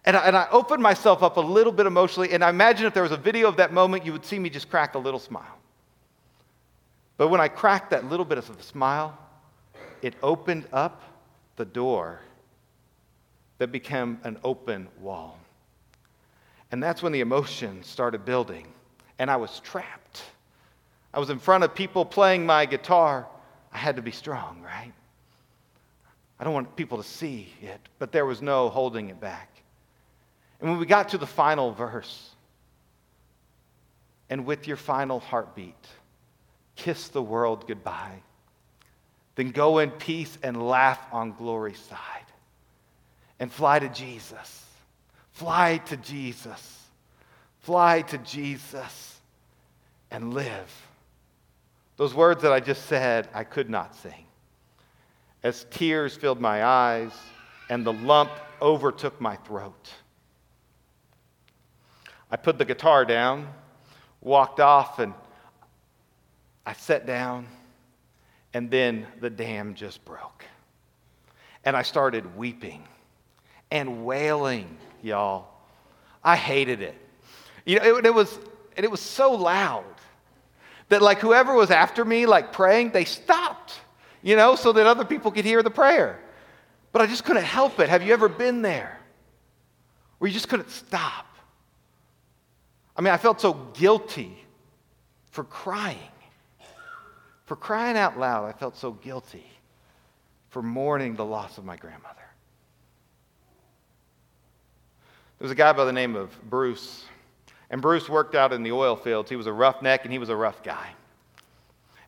And 0.04 0.18
I, 0.18 0.26
and 0.26 0.36
I 0.36 0.50
opened 0.52 0.84
myself 0.84 1.24
up 1.24 1.38
a 1.38 1.42
little 1.42 1.72
bit 1.72 1.86
emotionally, 1.86 2.34
and 2.34 2.44
I 2.44 2.50
imagine 2.50 2.88
if 2.88 2.94
there 2.94 3.04
was 3.04 3.12
a 3.14 3.18
video 3.18 3.48
of 3.48 3.56
that 3.56 3.72
moment, 3.72 4.06
you 4.06 4.12
would 4.12 4.26
see 4.26 4.38
me 4.38 4.50
just 4.50 4.70
crack 4.70 4.96
a 4.96 5.00
little 5.00 5.20
smile. 5.20 5.61
But 7.22 7.28
when 7.28 7.40
I 7.40 7.50
cracked 7.50 7.92
that 7.92 8.06
little 8.06 8.26
bit 8.26 8.40
of 8.40 8.50
a 8.50 8.64
smile, 8.64 9.16
it 10.02 10.16
opened 10.24 10.66
up 10.74 11.04
the 11.56 11.66
door 11.66 12.20
that 13.60 13.72
became 13.72 14.20
an 14.24 14.40
open 14.44 14.88
wall. 15.00 15.38
And 16.72 16.82
that's 16.82 17.04
when 17.04 17.12
the 17.12 17.20
emotion 17.20 17.84
started 17.84 18.26
building, 18.26 18.66
and 19.20 19.30
I 19.30 19.36
was 19.36 19.60
trapped. 19.60 20.24
I 21.14 21.20
was 21.20 21.30
in 21.30 21.38
front 21.38 21.64
of 21.64 21.76
people 21.76 22.06
playing 22.06 22.44
my 22.44 22.66
guitar. 22.66 23.28
I 23.72 23.78
had 23.78 23.98
to 23.98 24.02
be 24.02 24.10
strong, 24.10 24.60
right? 24.64 24.92
I 26.40 26.44
don't 26.44 26.56
want 26.56 26.76
people 26.76 26.98
to 26.98 27.08
see 27.08 27.54
it, 27.62 27.82
but 28.00 28.12
there 28.12 28.26
was 28.26 28.42
no 28.42 28.68
holding 28.70 29.10
it 29.10 29.22
back. 29.22 29.62
And 30.60 30.72
when 30.72 30.80
we 30.80 30.88
got 30.88 31.10
to 31.10 31.20
the 31.20 31.28
final 31.28 31.72
verse, 31.72 32.32
and 34.32 34.44
with 34.44 34.68
your 34.68 34.78
final 34.78 35.20
heartbeat, 35.20 35.86
kiss 36.82 37.10
the 37.10 37.22
world 37.22 37.68
goodbye. 37.68 38.22
Then 39.36 39.52
go 39.52 39.78
in 39.78 39.92
peace 39.92 40.36
and 40.42 40.68
laugh 40.68 41.00
on 41.12 41.34
glory's 41.34 41.80
side. 41.80 42.00
And 43.40 43.52
fly 43.52 43.80
to 43.80 43.90
Jesus. 43.90 44.66
Fly 45.32 45.78
to 45.86 45.98
Jesus. 45.98 46.80
Fly 47.60 48.02
to 48.02 48.18
Jesus 48.18 49.20
and 50.10 50.34
live. 50.34 50.88
Those 51.98 52.16
words 52.16 52.42
that 52.42 52.52
I 52.52 52.60
just 52.60 52.88
said, 52.88 53.30
I 53.34 53.44
could 53.44 53.70
not 53.70 53.96
sing. 53.96 54.26
As 55.44 55.66
tears 55.70 56.16
filled 56.16 56.42
my 56.42 56.66
eyes 56.66 57.12
and 57.70 57.86
the 57.86 57.94
lump 57.94 58.32
overtook 58.60 59.22
my 59.22 59.36
throat. 59.38 59.92
I 62.32 62.38
put 62.38 62.58
the 62.58 62.66
guitar 62.66 63.06
down, 63.06 63.48
walked 64.22 64.60
off, 64.60 65.00
and 65.00 65.14
I 66.66 66.74
sat 66.74 67.06
down, 67.06 67.48
and 68.54 68.70
then 68.70 69.08
the 69.20 69.30
dam 69.30 69.74
just 69.74 70.04
broke. 70.06 70.46
And 71.64 71.76
I 71.76 71.82
started 71.82 72.36
weeping 72.36 72.84
and 73.72 74.06
wailing, 74.06 74.78
y'all. 75.02 75.48
I 76.24 76.36
hated 76.36 76.82
it. 76.82 76.96
You 77.66 77.80
know, 77.80 77.98
it, 77.98 78.06
it 78.08 78.14
was, 78.14 78.38
and 78.76 78.84
it 78.84 78.92
was 78.92 79.00
so 79.00 79.34
loud 79.34 79.84
that, 80.90 81.02
like, 81.02 81.20
whoever 81.20 81.54
was 81.54 81.72
after 81.72 82.04
me, 82.04 82.26
like 82.26 82.52
praying, 82.52 82.92
they 82.92 83.06
stopped, 83.06 83.80
you 84.22 84.36
know, 84.36 84.56
so 84.56 84.72
that 84.74 84.86
other 84.86 85.06
people 85.06 85.32
could 85.32 85.46
hear 85.46 85.64
the 85.64 85.72
prayer. 85.72 86.20
But 86.92 87.02
I 87.02 87.08
just 87.08 87.24
couldn't 87.24 87.44
help 87.44 87.80
it. 87.80 87.90
Have 87.90 88.04
you 88.04 88.14
ever 88.14 88.28
been 88.28 88.62
there 88.62 89.00
where 90.18 90.28
you 90.28 90.34
just 90.34 90.50
couldn't 90.50 90.70
stop? 90.70 91.26
I 92.96 93.02
mean, 93.02 93.14
I 93.14 93.18
felt 93.18 93.40
so 93.40 93.54
guilty 93.74 94.38
for 95.32 95.44
crying. 95.44 95.98
For 97.52 97.58
crying 97.58 97.98
out 97.98 98.18
loud, 98.18 98.46
I 98.46 98.54
felt 98.54 98.78
so 98.78 98.92
guilty 98.92 99.44
for 100.52 100.62
mourning 100.62 101.16
the 101.16 101.26
loss 101.26 101.58
of 101.58 101.66
my 101.66 101.76
grandmother. 101.76 102.16
There 105.38 105.44
was 105.44 105.52
a 105.52 105.56
guy 105.56 105.74
by 105.74 105.84
the 105.84 105.92
name 105.92 106.16
of 106.16 106.32
Bruce, 106.50 107.04
and 107.70 107.82
Bruce 107.82 108.08
worked 108.08 108.36
out 108.36 108.54
in 108.54 108.64
the 108.64 108.72
oil 108.72 108.96
fields. 108.96 109.30
He 109.30 109.36
was 109.36 109.48
a 109.48 109.52
roughneck 109.52 110.06
and 110.06 110.14
he 110.14 110.18
was 110.18 110.30
a 110.30 110.36
rough 110.38 110.64
guy. 110.64 110.92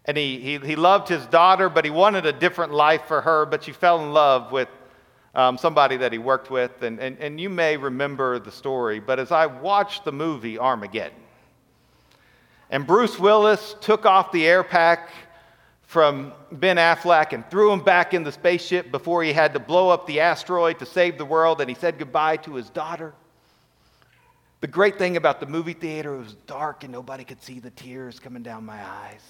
And 0.05 0.15
he, 0.15 0.39
he, 0.39 0.59
he 0.59 0.77
loved 0.77 1.09
his 1.09 1.25
daughter, 1.25 1.67
but 1.67 1.83
he 1.83 1.91
wanted 1.91 2.25
a 2.25 2.31
different 2.31 2.71
life 2.71 3.01
for 3.09 3.19
her, 3.19 3.45
but 3.45 3.65
she 3.65 3.73
fell 3.73 4.01
in 4.01 4.13
love 4.13 4.53
with 4.53 4.69
um, 5.35 5.57
somebody 5.57 5.97
that 5.97 6.13
he 6.13 6.19
worked 6.19 6.51
with. 6.51 6.83
And, 6.83 7.01
and, 7.01 7.17
and 7.19 7.38
you 7.38 7.50
may 7.50 7.75
remember 7.75 8.39
the 8.39 8.50
story, 8.50 9.01
but 9.01 9.19
as 9.19 9.33
I 9.33 9.47
watched 9.47 10.05
the 10.05 10.13
movie 10.13 10.57
Armageddon, 10.57 11.19
and 12.69 12.88
Bruce 12.88 13.19
Willis 13.19 13.75
took 13.81 14.05
off 14.05 14.31
the 14.31 14.47
air 14.47 14.63
pack 14.63 15.09
from 15.93 16.33
Ben 16.51 16.77
Affleck 16.77 17.33
and 17.33 17.47
threw 17.51 17.71
him 17.71 17.79
back 17.79 18.15
in 18.15 18.23
the 18.23 18.31
spaceship 18.31 18.89
before 18.89 19.21
he 19.21 19.31
had 19.31 19.53
to 19.53 19.59
blow 19.59 19.89
up 19.89 20.07
the 20.07 20.21
asteroid 20.21 20.79
to 20.79 20.88
save 20.88 21.19
the 21.19 21.25
world, 21.25 21.62
and 21.62 21.69
he 21.69 21.75
said 21.75 22.00
goodbye 22.00 22.35
to 22.38 22.55
his 22.55 22.71
daughter. 22.71 23.13
The 24.62 24.67
great 24.67 24.97
thing 24.97 25.17
about 25.17 25.39
the 25.39 25.45
movie 25.45 25.73
theater, 25.73 26.15
it 26.15 26.17
was 26.17 26.33
dark 26.47 26.83
and 26.83 26.91
nobody 26.91 27.23
could 27.23 27.43
see 27.43 27.59
the 27.59 27.69
tears 27.69 28.19
coming 28.19 28.41
down 28.41 28.65
my 28.65 28.83
eyes. 28.83 29.21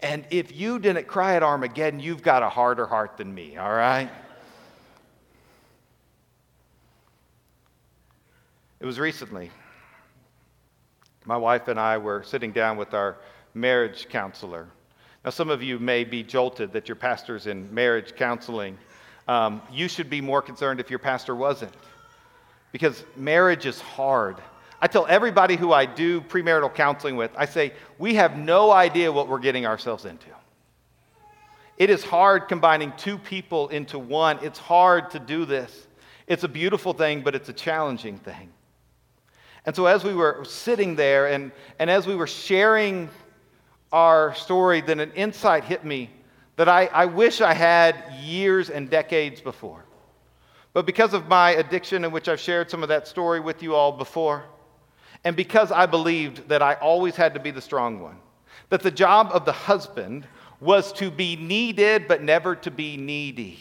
And 0.00 0.24
if 0.30 0.56
you 0.56 0.78
didn't 0.78 1.06
cry 1.06 1.36
at 1.36 1.42
Armageddon, 1.42 2.00
you've 2.00 2.22
got 2.22 2.42
a 2.42 2.48
harder 2.48 2.86
heart 2.86 3.18
than 3.18 3.34
me, 3.34 3.58
all 3.58 3.72
right? 3.72 4.10
It 8.80 8.86
was 8.86 8.98
recently. 8.98 9.50
My 11.26 11.36
wife 11.36 11.68
and 11.68 11.78
I 11.78 11.98
were 11.98 12.22
sitting 12.22 12.50
down 12.52 12.78
with 12.78 12.94
our 12.94 13.18
marriage 13.52 14.08
counselor 14.08 14.68
now, 15.24 15.30
some 15.30 15.50
of 15.50 15.62
you 15.62 15.78
may 15.78 16.02
be 16.02 16.24
jolted 16.24 16.72
that 16.72 16.88
your 16.88 16.96
pastor's 16.96 17.46
in 17.46 17.72
marriage 17.72 18.16
counseling. 18.16 18.76
Um, 19.28 19.62
you 19.70 19.86
should 19.86 20.10
be 20.10 20.20
more 20.20 20.42
concerned 20.42 20.80
if 20.80 20.90
your 20.90 20.98
pastor 20.98 21.36
wasn't, 21.36 21.72
because 22.72 23.04
marriage 23.16 23.64
is 23.64 23.80
hard. 23.80 24.36
I 24.80 24.88
tell 24.88 25.06
everybody 25.06 25.54
who 25.54 25.72
I 25.72 25.86
do 25.86 26.20
premarital 26.22 26.74
counseling 26.74 27.14
with, 27.14 27.30
I 27.36 27.46
say, 27.46 27.72
we 27.98 28.14
have 28.16 28.36
no 28.36 28.72
idea 28.72 29.12
what 29.12 29.28
we're 29.28 29.38
getting 29.38 29.64
ourselves 29.64 30.06
into. 30.06 30.26
It 31.78 31.88
is 31.88 32.02
hard 32.02 32.48
combining 32.48 32.92
two 32.96 33.16
people 33.16 33.68
into 33.68 34.00
one. 34.00 34.40
It's 34.42 34.58
hard 34.58 35.10
to 35.12 35.20
do 35.20 35.44
this. 35.44 35.86
It's 36.26 36.42
a 36.42 36.48
beautiful 36.48 36.92
thing, 36.92 37.22
but 37.22 37.36
it's 37.36 37.48
a 37.48 37.52
challenging 37.52 38.18
thing. 38.18 38.52
And 39.64 39.76
so, 39.76 39.86
as 39.86 40.02
we 40.02 40.14
were 40.14 40.44
sitting 40.44 40.96
there 40.96 41.28
and, 41.28 41.52
and 41.78 41.88
as 41.88 42.08
we 42.08 42.16
were 42.16 42.26
sharing 42.26 43.08
our 43.92 44.34
story, 44.34 44.80
then 44.80 45.00
an 45.00 45.12
insight 45.12 45.64
hit 45.64 45.84
me 45.84 46.10
that 46.56 46.68
I, 46.68 46.86
I 46.86 47.06
wish 47.06 47.40
I 47.40 47.52
had 47.52 47.96
years 48.22 48.70
and 48.70 48.88
decades 48.88 49.40
before. 49.40 49.84
But 50.72 50.86
because 50.86 51.12
of 51.12 51.28
my 51.28 51.50
addiction, 51.50 52.04
in 52.04 52.10
which 52.10 52.28
I've 52.28 52.40
shared 52.40 52.70
some 52.70 52.82
of 52.82 52.88
that 52.88 53.06
story 53.06 53.40
with 53.40 53.62
you 53.62 53.74
all 53.74 53.92
before, 53.92 54.44
and 55.24 55.36
because 55.36 55.70
I 55.70 55.86
believed 55.86 56.48
that 56.48 56.62
I 56.62 56.74
always 56.74 57.14
had 57.14 57.34
to 57.34 57.40
be 57.40 57.50
the 57.50 57.60
strong 57.60 58.00
one, 58.00 58.16
that 58.70 58.82
the 58.82 58.90
job 58.90 59.30
of 59.32 59.44
the 59.44 59.52
husband 59.52 60.26
was 60.60 60.92
to 60.94 61.10
be 61.10 61.36
needed 61.36 62.08
but 62.08 62.22
never 62.22 62.56
to 62.56 62.70
be 62.70 62.96
needy, 62.96 63.60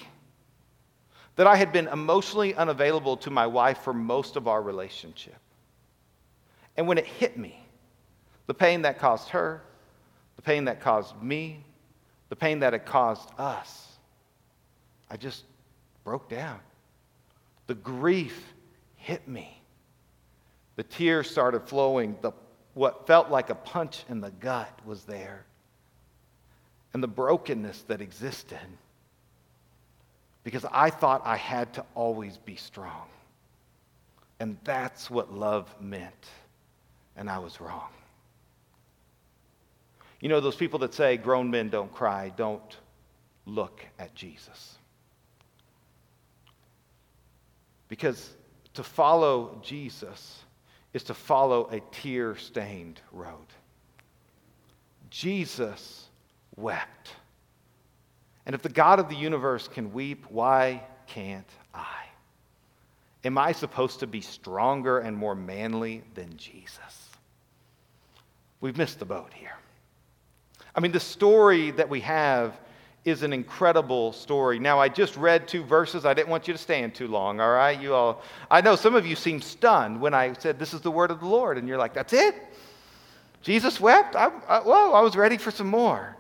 that 1.36 1.48
I 1.48 1.56
had 1.56 1.74
been 1.74 1.88
emotionally 1.88 2.56
unavailable 2.56 3.18
to 3.18 3.30
my 3.30 3.48
wife 3.48 3.80
for 3.80 3.94
most 3.94 4.36
of 4.36 4.48
our 4.48 4.62
relationship. 4.62 5.38
And 6.78 6.88
when 6.88 6.98
it 6.98 7.06
hit 7.06 7.38
me, 7.38 7.62
the 8.48 8.54
pain 8.54 8.84
that 8.84 9.00
caused 9.00 9.30
her, 9.30 9.62
the 10.42 10.46
pain 10.46 10.66
that 10.66 10.82
caused 10.82 11.22
me, 11.22 11.64
the 12.30 12.36
pain 12.36 12.62
that 12.62 12.74
had 12.74 12.84
caused 12.84 13.30
us. 13.38 13.90
I 15.08 15.16
just 15.16 15.44
broke 16.04 16.30
down. 16.30 16.60
The 17.68 17.76
grief 17.76 18.44
hit 18.96 19.28
me. 19.28 19.62
The 20.78 20.84
tears 20.84 21.30
started 21.30 21.68
flowing. 21.68 22.18
The, 22.22 22.32
what 22.74 23.06
felt 23.06 23.30
like 23.30 23.52
a 23.52 23.56
punch 23.56 24.04
in 24.10 24.20
the 24.20 24.32
gut 24.32 24.80
was 24.84 25.04
there. 25.04 25.46
And 26.96 27.04
the 27.04 27.08
brokenness 27.08 27.84
that 27.84 28.02
existed. 28.02 28.58
Because 30.44 30.66
I 30.72 30.90
thought 30.90 31.22
I 31.24 31.38
had 31.38 31.72
to 31.74 31.86
always 31.94 32.38
be 32.38 32.56
strong. 32.56 33.10
And 34.40 34.58
that's 34.64 35.08
what 35.12 35.32
love 35.32 35.70
meant. 35.80 36.26
And 37.16 37.30
I 37.30 37.38
was 37.38 37.62
wrong. 37.62 37.90
You 40.22 40.30
know, 40.30 40.40
those 40.40 40.56
people 40.56 40.80
that 40.80 40.94
say 40.94 41.18
grown 41.18 41.50
men 41.50 41.70
don't 41.70 41.92
cry, 41.92 42.32
don't 42.38 42.78
look 43.46 43.84
at 44.00 44.16
Jesus. 44.16 44.78
Because 47.90 48.32
To 48.76 48.84
follow 48.84 49.60
Jesus 49.62 50.40
is 50.94 51.04
to 51.04 51.14
follow 51.14 51.70
a 51.72 51.82
tear 51.92 52.36
stained 52.38 53.02
road. 53.12 53.48
Jesus 55.10 56.08
wept. 56.56 57.16
And 58.46 58.56
if 58.56 58.62
the 58.62 58.70
God 58.70 59.00
of 59.00 59.10
the 59.10 59.16
universe 59.16 59.68
can 59.68 59.92
weep, 59.92 60.26
why 60.30 60.84
can't 61.08 61.50
I? 61.74 62.06
Am 63.24 63.38
I 63.38 63.52
supposed 63.52 64.00
to 64.00 64.08
be 64.08 64.22
stronger 64.22 65.00
and 65.00 65.16
more 65.16 65.36
manly 65.36 66.04
than 66.16 66.38
Jesus? 66.38 67.10
We've 68.62 68.78
missed 68.78 69.00
the 69.00 69.06
boat 69.06 69.32
here. 69.34 69.58
I 70.76 70.80
mean, 70.80 70.92
the 70.92 71.00
story 71.00 71.72
that 71.72 71.90
we 71.90 72.00
have 72.02 72.58
is 73.04 73.24
an 73.24 73.34
incredible 73.34 74.14
story. 74.14 74.60
Now, 74.60 74.80
I 74.80 74.88
just 74.88 75.18
read 75.18 75.48
two 75.48 75.64
verses. 75.64 76.06
I 76.06 76.14
didn't 76.14 76.30
want 76.30 76.48
you 76.48 76.54
to 76.54 76.60
stand 76.60 76.94
too 76.94 77.08
long, 77.08 77.40
all 77.40 77.52
right? 77.52 77.80
You 77.80 77.96
all, 77.96 78.22
I 78.50 78.62
know 78.62 78.76
some 78.76 78.96
of 78.96 79.06
you 79.06 79.16
seemed 79.16 79.44
stunned 79.44 80.00
when 80.00 80.14
I 80.14 80.34
said, 80.34 80.60
This 80.60 80.74
is 80.74 80.82
the 80.82 80.92
word 80.92 81.10
of 81.10 81.20
the 81.20 81.26
Lord. 81.26 81.58
And 81.58 81.68
you're 81.68 81.80
like, 81.80 81.94
That's 81.94 82.14
it? 82.14 82.36
Jesus 83.42 83.80
wept? 83.80 84.16
I, 84.16 84.32
I, 84.48 84.60
whoa, 84.60 84.94
I 84.94 85.02
was 85.02 85.16
ready 85.16 85.38
for 85.38 85.50
some 85.50 85.68
more. 85.68 86.16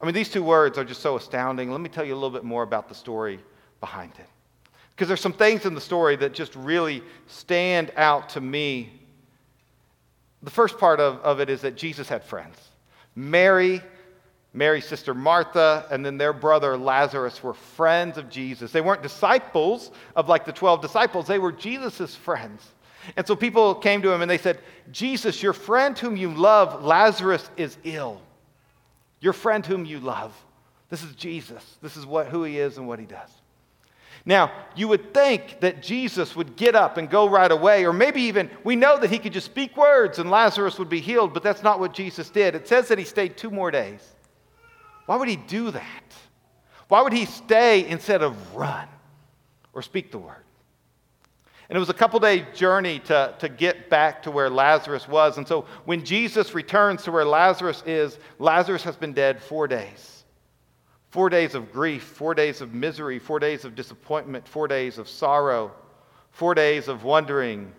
I 0.00 0.04
mean, 0.04 0.14
these 0.14 0.28
two 0.28 0.42
words 0.42 0.76
are 0.78 0.84
just 0.84 1.00
so 1.00 1.16
astounding. 1.16 1.70
Let 1.70 1.80
me 1.80 1.88
tell 1.88 2.04
you 2.04 2.12
a 2.12 2.16
little 2.16 2.30
bit 2.30 2.44
more 2.44 2.62
about 2.62 2.88
the 2.88 2.94
story 2.94 3.40
behind 3.80 4.12
it. 4.18 4.26
Because 4.90 5.08
there's 5.08 5.20
some 5.20 5.32
things 5.32 5.64
in 5.64 5.74
the 5.74 5.80
story 5.80 6.16
that 6.16 6.34
just 6.34 6.54
really 6.54 7.02
stand 7.26 7.92
out 7.96 8.28
to 8.30 8.40
me. 8.40 8.92
The 10.42 10.50
first 10.50 10.78
part 10.78 11.00
of, 11.00 11.18
of 11.20 11.40
it 11.40 11.48
is 11.48 11.62
that 11.62 11.76
Jesus 11.76 12.08
had 12.08 12.22
friends. 12.22 12.67
Mary 13.14 13.82
Mary's 14.58 14.86
sister 14.86 15.14
Martha, 15.14 15.86
and 15.90 16.04
then 16.04 16.18
their 16.18 16.32
brother 16.32 16.76
Lazarus 16.76 17.42
were 17.42 17.54
friends 17.54 18.16
of 18.16 18.28
Jesus. 18.28 18.72
They 18.72 18.80
weren't 18.80 19.02
disciples 19.02 19.90
of 20.16 20.28
like 20.28 20.44
the 20.44 20.52
12 20.52 20.80
disciples, 20.80 21.26
they 21.26 21.38
were 21.38 21.52
Jesus' 21.52 22.14
friends. 22.14 22.66
And 23.16 23.26
so 23.26 23.34
people 23.36 23.74
came 23.74 24.02
to 24.02 24.12
him 24.12 24.20
and 24.20 24.30
they 24.30 24.38
said, 24.38 24.58
Jesus, 24.90 25.42
your 25.42 25.54
friend 25.54 25.98
whom 25.98 26.16
you 26.16 26.30
love, 26.30 26.84
Lazarus 26.84 27.48
is 27.56 27.78
ill. 27.84 28.20
Your 29.20 29.32
friend 29.32 29.64
whom 29.64 29.86
you 29.86 29.98
love. 29.98 30.34
This 30.90 31.02
is 31.02 31.14
Jesus. 31.14 31.78
This 31.80 31.96
is 31.96 32.04
what, 32.04 32.26
who 32.26 32.44
he 32.44 32.58
is 32.58 32.76
and 32.76 32.86
what 32.86 32.98
he 32.98 33.06
does. 33.06 33.30
Now, 34.24 34.52
you 34.76 34.88
would 34.88 35.14
think 35.14 35.60
that 35.60 35.82
Jesus 35.82 36.36
would 36.36 36.56
get 36.56 36.74
up 36.74 36.96
and 36.96 37.08
go 37.08 37.28
right 37.28 37.50
away, 37.50 37.86
or 37.86 37.92
maybe 37.92 38.22
even 38.22 38.50
we 38.64 38.76
know 38.76 38.98
that 38.98 39.10
he 39.10 39.18
could 39.18 39.32
just 39.32 39.46
speak 39.46 39.76
words 39.76 40.18
and 40.18 40.30
Lazarus 40.30 40.78
would 40.78 40.88
be 40.88 41.00
healed, 41.00 41.32
but 41.32 41.42
that's 41.42 41.62
not 41.62 41.80
what 41.80 41.94
Jesus 41.94 42.28
did. 42.30 42.54
It 42.54 42.68
says 42.68 42.88
that 42.88 42.98
he 42.98 43.04
stayed 43.04 43.36
two 43.36 43.50
more 43.50 43.70
days. 43.70 44.06
Why 45.06 45.16
would 45.16 45.28
he 45.28 45.36
do 45.36 45.70
that? 45.70 46.04
Why 46.88 47.02
would 47.02 47.12
he 47.12 47.24
stay 47.24 47.86
instead 47.88 48.22
of 48.22 48.54
run 48.54 48.88
or 49.72 49.82
speak 49.82 50.10
the 50.10 50.18
word? 50.18 50.44
And 51.68 51.76
it 51.76 51.80
was 51.80 51.90
a 51.90 51.94
couple 51.94 52.18
day 52.18 52.46
journey 52.54 52.98
to, 53.00 53.34
to 53.38 53.48
get 53.48 53.90
back 53.90 54.22
to 54.22 54.30
where 54.30 54.48
Lazarus 54.48 55.06
was. 55.06 55.36
And 55.36 55.46
so 55.46 55.66
when 55.84 56.02
Jesus 56.02 56.54
returns 56.54 57.02
to 57.04 57.12
where 57.12 57.26
Lazarus 57.26 57.82
is, 57.86 58.18
Lazarus 58.38 58.82
has 58.84 58.96
been 58.96 59.12
dead 59.12 59.42
four 59.42 59.68
days. 59.68 60.17
Four 61.10 61.30
days 61.30 61.54
of 61.54 61.72
grief, 61.72 62.02
four 62.02 62.34
days 62.34 62.60
of 62.60 62.74
misery, 62.74 63.18
four 63.18 63.38
days 63.38 63.64
of 63.64 63.74
disappointment, 63.74 64.46
four 64.46 64.68
days 64.68 64.98
of 64.98 65.08
sorrow, 65.08 65.72
four 66.30 66.54
days 66.54 66.88
of 66.88 67.04
wondering, 67.04 67.72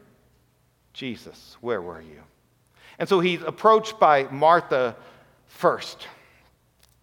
Jesus, 0.94 1.56
where 1.62 1.82
were 1.82 2.02
you? 2.02 2.22
And 2.98 3.08
so 3.08 3.20
he's 3.20 3.42
approached 3.44 4.00
by 4.00 4.24
Martha 4.24 4.96
first. 5.46 6.08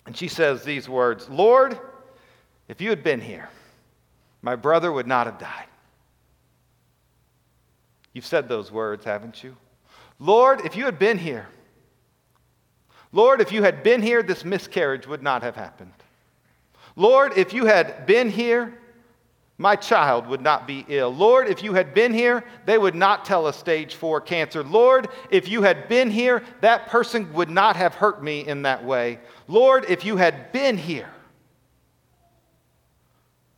And 0.05 0.17
she 0.17 0.29
says 0.29 0.63
these 0.63 0.89
words 0.89 1.29
Lord, 1.29 1.79
if 2.69 2.81
you 2.81 2.91
had 2.91 3.03
been 3.03 3.21
here, 3.21 3.49
my 4.43 4.57
brother 4.57 4.93
would 4.93 5.07
not 5.07 5.27
have 5.27 5.39
died. 5.39 5.67
You've 8.13 8.27
said 8.27 8.49
those 8.49 8.73
words, 8.73 9.05
haven't 9.05 9.45
you? 9.45 9.57
Lord, 10.19 10.65
if 10.65 10.75
you 10.75 10.87
had 10.87 10.99
been 10.99 11.19
here, 11.19 11.47
Lord, 13.13 13.41
if 13.41 13.53
you 13.53 13.63
had 13.63 13.83
been 13.83 14.03
here, 14.03 14.23
this 14.23 14.45
miscarriage 14.45 15.07
would 15.07 15.23
not 15.23 15.43
have 15.43 15.55
happened. 15.55 15.93
Lord, 16.97 17.37
if 17.37 17.53
you 17.53 17.67
had 17.67 18.07
been 18.07 18.31
here, 18.31 18.79
my 19.59 19.77
child 19.77 20.27
would 20.27 20.43
not 20.43 20.67
be 20.67 20.85
ill. 20.89 21.15
Lord, 21.15 21.49
if 21.49 21.63
you 21.63 21.73
had 21.73 21.95
been 21.95 22.13
here, 22.13 22.45
they 22.67 22.77
would 22.77 22.95
not 22.95 23.25
tell 23.25 23.47
us 23.47 23.57
stage 23.57 23.95
four 23.95 24.21
cancer. 24.21 24.63
Lord, 24.63 25.09
if 25.31 25.49
you 25.49 25.63
had 25.63 25.89
been 25.89 26.11
here, 26.11 26.43
that 26.61 26.89
person 26.89 27.33
would 27.33 27.49
not 27.49 27.77
have 27.77 27.95
hurt 27.95 28.23
me 28.23 28.47
in 28.47 28.63
that 28.63 28.85
way. 28.85 29.19
Lord, 29.49 29.87
if 29.89 30.05
you 30.05 30.17
had 30.17 30.53
been 30.53 30.77
here. 30.77 31.09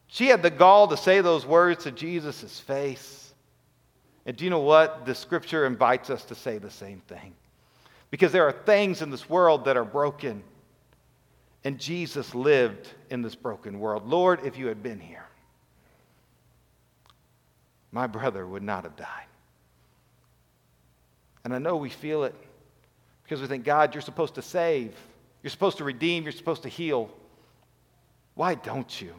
She 0.07 0.29
had 0.29 0.43
the 0.43 0.51
gall 0.51 0.89
to 0.89 0.97
say 0.97 1.21
those 1.21 1.45
words 1.45 1.85
to 1.85 1.91
Jesus' 1.91 2.61
face. 2.61 3.35
And 4.25 4.37
do 4.37 4.45
you 4.45 4.51
know 4.51 4.61
what? 4.61 5.05
The 5.05 5.15
scripture 5.15 5.67
invites 5.67 6.11
us 6.11 6.25
to 6.27 6.35
say 6.35 6.59
the 6.59 6.71
same 6.71 7.01
thing. 7.09 7.35
Because 8.11 8.33
there 8.33 8.47
are 8.47 8.53
things 8.53 9.03
in 9.03 9.11
this 9.11 9.29
world 9.29 9.65
that 9.65 9.77
are 9.77 9.85
broken. 9.85 10.43
And 11.65 11.79
Jesus 11.79 12.35
lived 12.35 12.89
in 13.11 13.23
this 13.23 13.35
broken 13.35 13.81
world. 13.81 14.09
Lord, 14.09 14.41
if 14.45 14.57
you 14.57 14.67
had 14.67 14.83
been 14.83 15.01
here 15.01 15.29
my 17.93 18.07
brother 18.07 18.47
would 18.47 18.63
not 18.63 18.85
have 18.85 18.97
died. 18.97 19.27
And 21.45 21.55
I 21.55 21.59
know 21.59 21.77
we 21.77 21.91
feel 21.91 22.25
it 22.25 22.35
because 23.23 23.41
we 23.41 23.47
think, 23.47 23.65
God, 23.65 23.95
you're 23.95 24.03
supposed 24.03 24.35
to 24.35 24.43
save, 24.43 24.95
you're 25.43 25.51
supposed 25.51 25.79
to 25.79 25.85
redeem, 25.85 26.25
you're 26.25 26.33
supposed 26.33 26.63
to 26.65 26.69
heal. 26.69 27.11
Why 28.35 28.55
don't 28.55 29.01
you? 29.01 29.15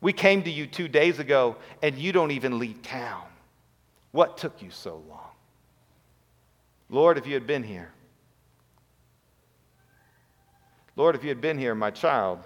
We 0.00 0.12
came 0.12 0.42
to 0.44 0.50
you 0.50 0.66
two 0.66 0.88
days 0.88 1.18
ago 1.18 1.56
and 1.82 1.96
you 1.96 2.12
don't 2.12 2.30
even 2.30 2.58
leave 2.58 2.82
town. 2.82 3.24
What 4.12 4.38
took 4.38 4.62
you 4.62 4.70
so 4.70 5.02
long? 5.08 5.20
Lord, 6.88 7.18
if 7.18 7.26
you 7.26 7.34
had 7.34 7.46
been 7.46 7.62
here, 7.62 7.90
Lord, 10.96 11.14
if 11.14 11.22
you 11.22 11.28
had 11.28 11.40
been 11.40 11.58
here, 11.58 11.74
my 11.74 11.90
child 11.90 12.40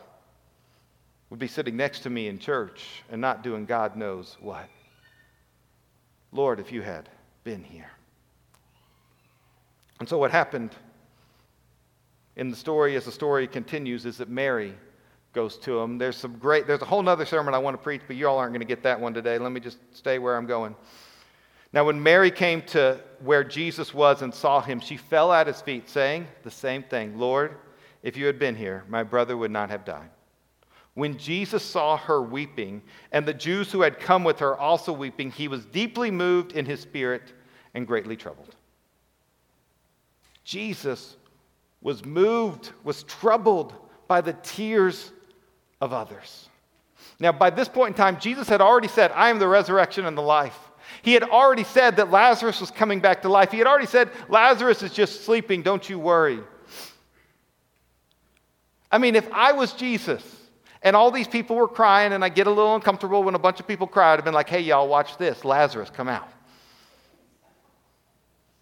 would 1.31 1.39
be 1.39 1.47
sitting 1.47 1.77
next 1.77 2.01
to 2.01 2.11
me 2.11 2.27
in 2.27 2.39
church 2.39 3.05
and 3.11 3.21
not 3.21 3.43
doing 3.43 3.65
God 3.65 3.97
knows 3.97 4.37
what. 4.41 4.69
Lord, 6.33 6.61
if 6.61 6.73
you 6.73 6.83
had 6.83 7.09
been 7.45 7.63
here. 7.63 7.91
And 10.01 10.09
so, 10.09 10.19
what 10.19 10.31
happened 10.31 10.75
in 12.37 12.51
the 12.51 12.57
story, 12.57 12.97
as 12.97 13.05
the 13.05 13.13
story 13.13 13.47
continues, 13.47 14.07
is 14.07 14.19
that 14.19 14.29
Mary 14.29 14.75
goes 15.33 15.57
to 15.59 15.79
him. 15.79 15.99
There's 15.99 16.17
some 16.17 16.37
great, 16.39 16.67
there's 16.67 16.83
a 16.83 16.87
whole 16.87 17.07
other 17.09 17.27
sermon 17.27 17.55
I 17.55 17.59
want 17.59 17.77
to 17.77 17.83
preach, 17.83 18.03
but 18.07 18.17
you 18.17 18.27
all 18.27 18.39
aren't 18.39 18.53
going 18.53 18.61
to 18.61 18.67
get 18.67 18.83
that 18.83 18.99
one 18.99 19.15
today. 19.15 19.39
Let 19.39 19.53
me 19.53 19.61
just 19.61 19.79
stay 19.93 20.19
where 20.19 20.37
I'm 20.37 20.47
going. 20.47 20.75
Now, 21.73 21.85
when 21.85 22.03
Mary 22.03 22.33
came 22.33 22.63
to 22.63 23.01
where 23.21 23.45
Jesus 23.45 23.95
was 23.95 24.23
and 24.23 24.35
saw 24.35 24.61
him, 24.61 24.81
she 24.81 24.97
fell 24.97 25.33
at 25.33 25.47
his 25.47 25.61
feet, 25.61 25.89
saying 25.89 26.27
the 26.43 26.51
same 26.51 26.83
thing 26.83 27.17
Lord, 27.17 27.55
if 28.03 28.17
you 28.17 28.27
had 28.27 28.39
been 28.39 28.57
here, 28.57 28.85
my 28.89 29.03
brother 29.03 29.37
would 29.37 29.51
not 29.51 29.71
have 29.71 29.85
died. 29.85 30.11
When 30.95 31.19
Jesus 31.19 31.63
saw 31.63 31.97
her 31.97 32.21
weeping, 32.21 32.83
and 33.13 33.25
the 33.27 33.35
Jews 33.35 33.71
who 33.71 33.83
had 33.83 34.01
come 34.01 34.25
with 34.25 34.39
her 34.41 34.57
also 34.57 34.93
weeping, 34.93 35.31
he 35.31 35.49
was 35.49 35.65
deeply 35.67 36.11
moved 36.11 36.53
in 36.53 36.67
his 36.67 36.81
spirit 36.81 37.33
and 37.75 37.87
greatly 37.87 38.17
troubled. 38.17 38.55
Jesus 40.45 41.17
was 41.81 42.05
moved, 42.05 42.73
was 42.83 43.05
troubled 43.05 43.73
by 44.09 44.21
the 44.21 44.33
tears 44.43 45.13
of 45.81 45.93
others. 45.93 46.49
Now, 47.21 47.33
by 47.33 47.51
this 47.51 47.69
point 47.69 47.91
in 47.91 47.95
time, 47.95 48.19
Jesus 48.19 48.49
had 48.49 48.61
already 48.61 48.89
said, 48.89 49.13
I 49.13 49.31
am 49.31 49.39
the 49.39 49.47
resurrection 49.47 50.07
and 50.07 50.17
the 50.19 50.23
life. 50.23 50.59
He 51.03 51.15
had 51.15 51.23
already 51.23 51.65
said 51.65 51.97
that 51.97 52.11
Lazarus 52.11 52.61
was 52.61 52.71
coming 52.71 53.01
back 53.01 53.23
to 53.23 53.29
life. 53.29 53.53
He 53.53 53.59
had 53.59 53.67
already 53.67 53.87
said, 53.87 54.11
Lazarus 54.29 54.83
is 54.83 54.93
just 54.93 55.25
sleeping, 55.25 55.63
don't 55.63 55.89
you 55.89 55.99
worry. 55.99 56.41
I 58.91 58.99
mean, 58.99 59.15
if 59.15 59.31
I 59.33 59.53
was 59.53 59.73
Jesus, 59.73 60.23
and 60.83 60.97
all 60.97 61.11
these 61.11 61.29
people 61.29 61.57
were 61.57 61.69
crying, 61.69 62.13
and 62.13 62.25
I 62.25 62.29
get 62.29 62.47
a 62.47 62.51
little 62.51 62.75
uncomfortable 62.75 63.23
when 63.23 63.35
a 63.35 63.39
bunch 63.39 63.61
of 63.61 63.67
people 63.67 63.87
cry, 63.87 64.13
I'd 64.13 64.17
have 64.17 64.25
been 64.25 64.35
like, 64.35 64.49
hey, 64.49 64.61
y'all, 64.61 64.89
watch 64.89 65.17
this. 65.19 65.45
Lazarus, 65.45 65.91
come 65.91 66.09
out. 66.09 66.29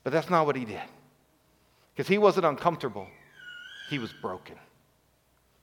But 0.04 0.12
that's 0.12 0.30
not 0.30 0.46
what 0.46 0.56
he 0.56 0.64
did. 0.64 0.82
Because 1.94 2.08
he 2.08 2.18
wasn't 2.18 2.46
uncomfortable, 2.46 3.08
he 3.88 3.98
was 3.98 4.12
broken. 4.12 4.56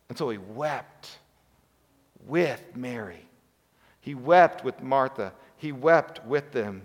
And 0.10 0.18
so 0.18 0.30
he 0.30 0.38
wept 0.38 1.18
with 2.28 2.62
Mary. 2.76 3.26
He 4.02 4.16
wept 4.16 4.64
with 4.64 4.82
Martha. 4.82 5.34
He 5.58 5.72
wept 5.72 6.26
with 6.26 6.52
them. 6.52 6.84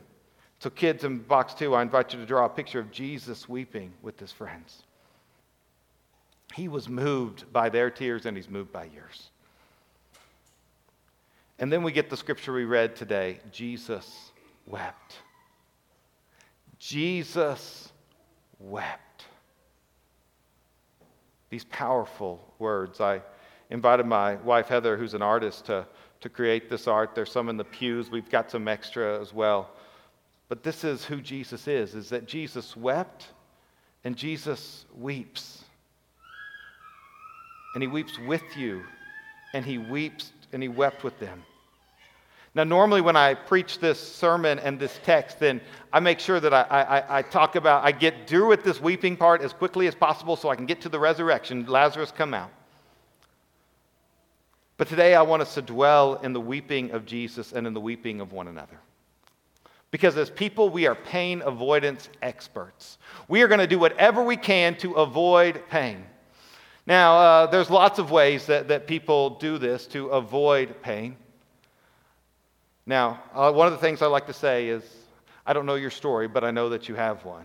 So, 0.59 0.71
kids 0.71 1.05
in 1.05 1.19
box 1.19 1.55
two, 1.55 1.75
I 1.75 1.83
invite 1.83 2.13
you 2.13 2.21
to 2.21 2.27
draw 2.27 2.45
a 2.45 2.49
picture 2.49 2.81
of 2.81 2.91
Jesus 2.91 3.49
weeping 3.49 3.93
with 4.03 4.19
his 4.19 4.31
friends. 4.31 4.83
He 6.55 6.69
was 6.69 6.89
moved 6.89 7.53
by 7.53 7.69
their 7.69 7.91
tears, 7.91 8.27
and 8.27 8.37
he's 8.37 8.49
moved 8.49 8.73
by 8.73 8.85
yours. 8.85 9.31
And 11.59 11.71
then 11.71 11.83
we 11.83 11.93
get 11.93 12.09
the 12.09 12.17
scripture 12.17 12.53
we 12.53 12.65
read 12.65 12.97
today 12.97 13.41
Jesus 13.53 14.33
wept. 14.67 15.19
Jesus 16.79 17.93
wept. 18.59 19.27
These 21.51 21.65
powerful 21.65 22.55
words. 22.59 23.01
I 23.01 23.21
invited 23.69 24.07
my 24.07 24.37
wife 24.37 24.69
Heather, 24.69 24.97
who's 24.97 25.15
an 25.15 25.23
artist, 25.23 25.67
to, 25.67 25.87
to 26.21 26.29
create 26.29 26.71
this 26.71 26.89
art. 26.89 27.15
There's 27.15 27.31
some 27.31 27.49
in 27.49 27.57
the 27.57 27.65
pews. 27.65 28.11
We've 28.11 28.31
got 28.31 28.51
some 28.51 28.67
extra 28.67 29.21
as 29.21 29.35
well. 29.35 29.71
But 30.49 30.63
this 30.63 30.83
is 30.83 31.05
who 31.05 31.21
Jesus 31.21 31.69
is, 31.69 31.95
is 31.95 32.09
that 32.09 32.27
Jesus 32.27 32.77
wept 32.77 33.29
and 34.03 34.17
Jesus 34.17 34.87
weeps. 34.97 35.65
And 37.75 37.83
he 37.83 37.87
weeps 37.87 38.19
with 38.19 38.57
you, 38.57 38.83
and 39.55 39.65
he 39.65 39.79
weeps 39.79 40.33
and 40.53 40.63
he 40.63 40.69
wept 40.69 41.05
with 41.05 41.19
them. 41.21 41.43
Now, 42.55 42.65
normally 42.65 43.01
when 43.01 43.15
I 43.15 43.35
preach 43.35 43.79
this 43.79 44.01
sermon 44.01 44.59
and 44.59 44.79
this 44.79 44.99
text, 45.05 45.39
then 45.39 45.61
I 45.93 46.01
make 46.01 46.19
sure 46.19 46.41
that 46.41 46.53
I, 46.53 46.63
I, 46.63 47.19
I, 47.19 47.23
talk 47.23 47.55
about, 47.55 47.85
I 47.85 47.93
get 47.93 48.27
through 48.27 48.49
with 48.49 48.65
this 48.65 48.81
weeping 48.81 49.17
part 49.17 49.41
as 49.41 49.53
quickly 49.53 49.87
as 49.87 49.95
possible 49.95 50.35
so 50.35 50.49
I 50.49 50.57
can 50.57 50.67
get 50.67 50.81
to 50.81 50.89
the 50.89 50.99
resurrection. 50.99 51.65
Lazarus 51.67 52.11
come 52.11 52.35
out. 52.35 52.51
But 54.79 54.89
today 54.89 55.15
I 55.15 55.23
want 55.23 55.43
us 55.43 55.55
to 55.55 55.63
dwell 55.63 56.17
in 56.17 56.33
the 56.33 56.41
weeping 56.41 56.91
of 56.91 57.07
Jesus 57.07 57.53
and 57.53 57.69
in 57.69 57.75
the 57.75 57.81
weeping 57.81 58.21
of 58.21 58.33
one 58.33 58.49
another. 58.49 58.81
Because 59.93 60.17
as 60.17 60.31
people, 60.31 60.71
we 60.71 60.87
are 60.87 60.95
pain 60.95 61.43
avoidance 61.43 62.09
experts. 62.23 62.99
We 63.29 63.43
are 63.43 63.49
going 63.49 63.61
to 63.61 63.67
do 63.67 63.79
whatever 63.79 64.25
we 64.25 64.37
can 64.37 64.77
to 64.79 64.95
avoid 64.95 65.63
pain. 65.69 66.05
Now, 66.91 67.19
uh, 67.19 67.47
there's 67.47 67.71
lots 67.71 68.01
of 68.01 68.11
ways 68.11 68.47
that, 68.47 68.67
that 68.67 68.89
people 68.89 69.39
do 69.39 69.59
this 69.59 69.87
to 69.87 70.09
avoid 70.09 70.83
pain. 70.83 71.17
Now, 72.85 73.23
uh, 73.33 73.53
one 73.53 73.69
of 73.69 73.73
the 73.73 73.79
things 73.79 74.03
I 74.03 74.09
like 74.09 74.27
to 74.27 74.33
say 74.33 74.67
is 74.67 74.83
I 75.47 75.53
don't 75.53 75.67
know 75.67 75.77
your 75.77 75.93
story, 75.93 76.27
but 76.27 76.43
I 76.43 76.51
know 76.51 76.69
that 76.71 76.89
you 76.89 76.97
have 76.97 77.25
one. 77.25 77.45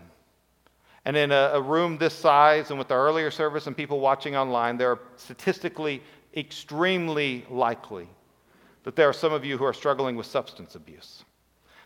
And 1.04 1.16
in 1.16 1.30
a, 1.30 1.52
a 1.52 1.62
room 1.62 1.96
this 1.96 2.12
size 2.12 2.70
and 2.70 2.78
with 2.80 2.88
the 2.88 2.96
earlier 2.96 3.30
service 3.30 3.68
and 3.68 3.76
people 3.76 4.00
watching 4.00 4.34
online, 4.34 4.78
there 4.78 4.90
are 4.90 5.00
statistically 5.14 6.02
extremely 6.36 7.46
likely 7.48 8.08
that 8.82 8.96
there 8.96 9.08
are 9.08 9.12
some 9.12 9.32
of 9.32 9.44
you 9.44 9.56
who 9.56 9.64
are 9.64 9.72
struggling 9.72 10.16
with 10.16 10.26
substance 10.26 10.74
abuse. 10.74 11.24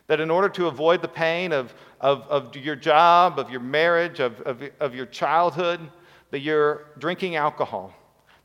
That 0.07 0.19
in 0.19 0.31
order 0.31 0.49
to 0.49 0.69
avoid 0.69 1.03
the 1.03 1.09
pain 1.09 1.53
of, 1.53 1.75
of, 2.01 2.23
of 2.23 2.57
your 2.57 2.75
job, 2.75 3.39
of 3.39 3.51
your 3.51 3.61
marriage, 3.61 4.19
of, 4.19 4.41
of, 4.41 4.63
of 4.81 4.95
your 4.95 5.05
childhood, 5.05 5.91
that 6.31 6.41
you're 6.41 6.87
drinking 6.99 7.37
alcohol, 7.37 7.93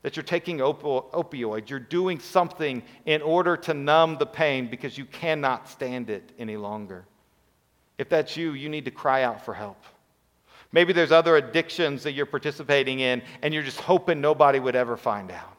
that 0.02 0.16
you're 0.16 0.22
taking 0.22 0.58
opioids, 0.58 1.68
you're 1.68 1.78
doing 1.78 2.20
something 2.20 2.82
in 3.06 3.22
order 3.22 3.56
to 3.56 3.74
numb 3.74 4.16
the 4.18 4.26
pain 4.26 4.68
because 4.68 4.96
you 4.96 5.04
cannot 5.04 5.68
stand 5.68 6.10
it 6.10 6.32
any 6.38 6.56
longer. 6.56 7.04
If 7.98 8.08
that's 8.08 8.36
you, 8.36 8.52
you 8.52 8.68
need 8.68 8.84
to 8.84 8.90
cry 8.90 9.22
out 9.22 9.44
for 9.44 9.54
help. 9.54 9.82
Maybe 10.72 10.92
there's 10.92 11.12
other 11.12 11.36
addictions 11.36 12.02
that 12.02 12.12
you're 12.12 12.26
participating 12.26 13.00
in 13.00 13.22
and 13.42 13.54
you're 13.54 13.62
just 13.62 13.80
hoping 13.80 14.20
nobody 14.20 14.58
would 14.58 14.76
ever 14.76 14.96
find 14.96 15.30
out. 15.30 15.56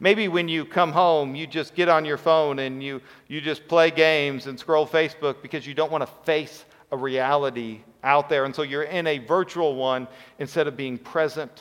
Maybe 0.00 0.28
when 0.28 0.48
you 0.48 0.64
come 0.64 0.92
home, 0.92 1.34
you 1.34 1.46
just 1.46 1.74
get 1.74 1.88
on 1.88 2.04
your 2.04 2.16
phone 2.16 2.58
and 2.58 2.82
you, 2.82 3.00
you 3.28 3.40
just 3.40 3.68
play 3.68 3.90
games 3.90 4.46
and 4.46 4.58
scroll 4.58 4.86
Facebook 4.86 5.42
because 5.42 5.66
you 5.66 5.74
don't 5.74 5.92
want 5.92 6.02
to 6.02 6.10
face 6.24 6.64
a 6.90 6.96
reality 6.96 7.80
out 8.04 8.28
there. 8.28 8.44
And 8.44 8.54
so 8.54 8.62
you're 8.62 8.84
in 8.84 9.06
a 9.06 9.18
virtual 9.18 9.74
one 9.74 10.06
instead 10.38 10.66
of 10.66 10.76
being 10.76 10.98
present 10.98 11.60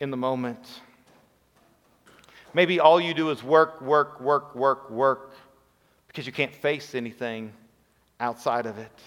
in 0.00 0.10
the 0.10 0.16
moment. 0.16 0.80
Maybe 2.54 2.80
all 2.80 3.00
you 3.00 3.14
do 3.14 3.30
is 3.30 3.42
work, 3.42 3.80
work, 3.82 4.20
work, 4.20 4.54
work, 4.54 4.90
work 4.90 5.34
because 6.08 6.26
you 6.26 6.32
can't 6.32 6.54
face 6.54 6.94
anything 6.94 7.52
outside 8.18 8.66
of 8.66 8.78
it. 8.78 8.98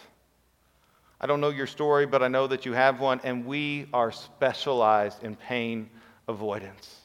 I 1.20 1.26
don't 1.26 1.42
know 1.42 1.50
your 1.50 1.68
story, 1.68 2.06
but 2.06 2.24
I 2.24 2.28
know 2.28 2.48
that 2.48 2.66
you 2.66 2.74
have 2.74 3.02
one, 3.02 3.20
and 3.24 3.46
we 3.46 3.88
are 3.92 4.12
specialized 4.12 5.24
in 5.24 5.36
pain 5.36 5.90
avoidance. 6.28 6.96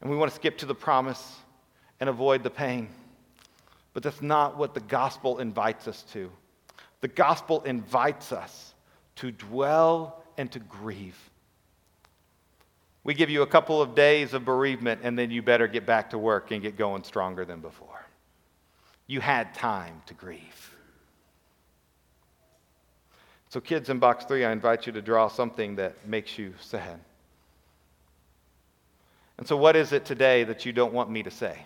And 0.00 0.10
we 0.10 0.16
want 0.16 0.30
to 0.30 0.34
skip 0.34 0.58
to 0.58 0.66
the 0.66 0.74
promise 0.74 1.36
and 2.00 2.10
avoid 2.10 2.42
the 2.42 2.50
pain. 2.50 2.88
But 3.94 4.02
that's 4.02 4.20
not 4.20 4.58
what 4.58 4.74
the 4.74 4.80
gospel 4.80 5.38
invites 5.38 5.88
us 5.88 6.02
to. 6.12 6.30
The 7.06 7.12
gospel 7.12 7.62
invites 7.62 8.32
us 8.32 8.74
to 9.14 9.30
dwell 9.30 10.24
and 10.36 10.50
to 10.50 10.58
grieve. 10.58 11.16
We 13.04 13.14
give 13.14 13.30
you 13.30 13.42
a 13.42 13.46
couple 13.46 13.80
of 13.80 13.94
days 13.94 14.34
of 14.34 14.44
bereavement, 14.44 15.02
and 15.04 15.16
then 15.16 15.30
you 15.30 15.40
better 15.40 15.68
get 15.68 15.86
back 15.86 16.10
to 16.10 16.18
work 16.18 16.50
and 16.50 16.60
get 16.60 16.76
going 16.76 17.04
stronger 17.04 17.44
than 17.44 17.60
before. 17.60 18.04
You 19.06 19.20
had 19.20 19.54
time 19.54 20.02
to 20.06 20.14
grieve. 20.14 20.76
So, 23.50 23.60
kids 23.60 23.88
in 23.88 24.00
box 24.00 24.24
three, 24.24 24.44
I 24.44 24.50
invite 24.50 24.84
you 24.88 24.92
to 24.94 25.00
draw 25.00 25.28
something 25.28 25.76
that 25.76 26.08
makes 26.08 26.36
you 26.36 26.54
sad. 26.60 26.98
And 29.38 29.46
so, 29.46 29.56
what 29.56 29.76
is 29.76 29.92
it 29.92 30.04
today 30.04 30.42
that 30.42 30.66
you 30.66 30.72
don't 30.72 30.92
want 30.92 31.08
me 31.08 31.22
to 31.22 31.30
say? 31.30 31.56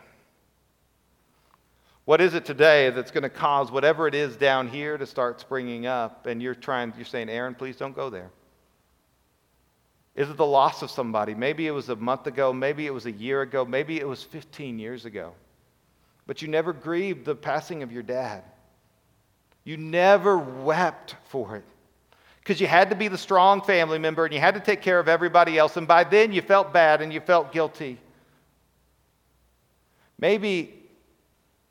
What 2.05 2.21
is 2.21 2.35
it 2.35 2.45
today 2.45 2.91
that's 2.91 3.11
going 3.11 3.23
to 3.23 3.31
cause 3.31 3.71
whatever 3.71 4.09
it 4.09 4.15
is 4.15 4.37
down 4.37 4.69
here 4.69 4.97
to 4.97 5.07
start 5.07 5.41
springing 5.41 5.87
up? 5.87 6.27
And 6.27 6.43
you're 6.43 6.55
trying, 6.55 6.93
you're 6.97 7.05
saying, 7.05 7.29
Aaron, 7.29 7.55
please 7.55 7.77
don't 7.77 7.95
go 7.95 8.11
there. 8.11 8.31
Is 10.17 10.29
it 10.29 10.37
the 10.37 10.47
loss 10.47 10.83
of 10.83 10.91
somebody? 10.91 11.35
Maybe 11.35 11.67
it 11.67 11.71
was 11.71 11.89
a 11.89 11.97
month 11.97 12.27
ago, 12.27 12.53
maybe 12.53 12.87
it 12.87 12.93
was 12.93 13.07
a 13.07 13.13
year 13.13 13.43
ago, 13.43 13.65
maybe 13.65 13.99
it 13.99 14.09
was 14.09 14.23
15 14.23 14.79
years 14.79 15.05
ago. 15.05 15.33
But 16.27 16.43
you 16.43 16.49
never 16.49 16.73
grieved 16.73 17.25
the 17.25 17.35
passing 17.35 17.83
of 17.83 17.93
your 17.93 18.03
dad. 18.03 18.43
You 19.65 19.77
never 19.77 20.39
wept 20.39 21.17
for 21.29 21.57
it 21.57 21.65
because 22.41 22.61
you 22.61 22.67
had 22.67 22.91
to 22.91 22.97
be 22.97 23.09
the 23.09 23.19
strong 23.19 23.63
family 23.63 23.99
member 23.99 24.25
and 24.25 24.35
you 24.35 24.41
had 24.41 24.55
to 24.55 24.61
take 24.61 24.83
care 24.83 24.99
of 24.99 25.09
everybody 25.09 25.59
else. 25.59 25.77
And 25.77 25.87
by 25.87 26.05
then 26.05 26.33
you 26.33 26.43
felt 26.43 26.73
bad 26.73 27.03
and 27.03 27.13
you 27.13 27.21
felt 27.21 27.53
guilty. 27.53 27.99
Maybe 30.19 30.80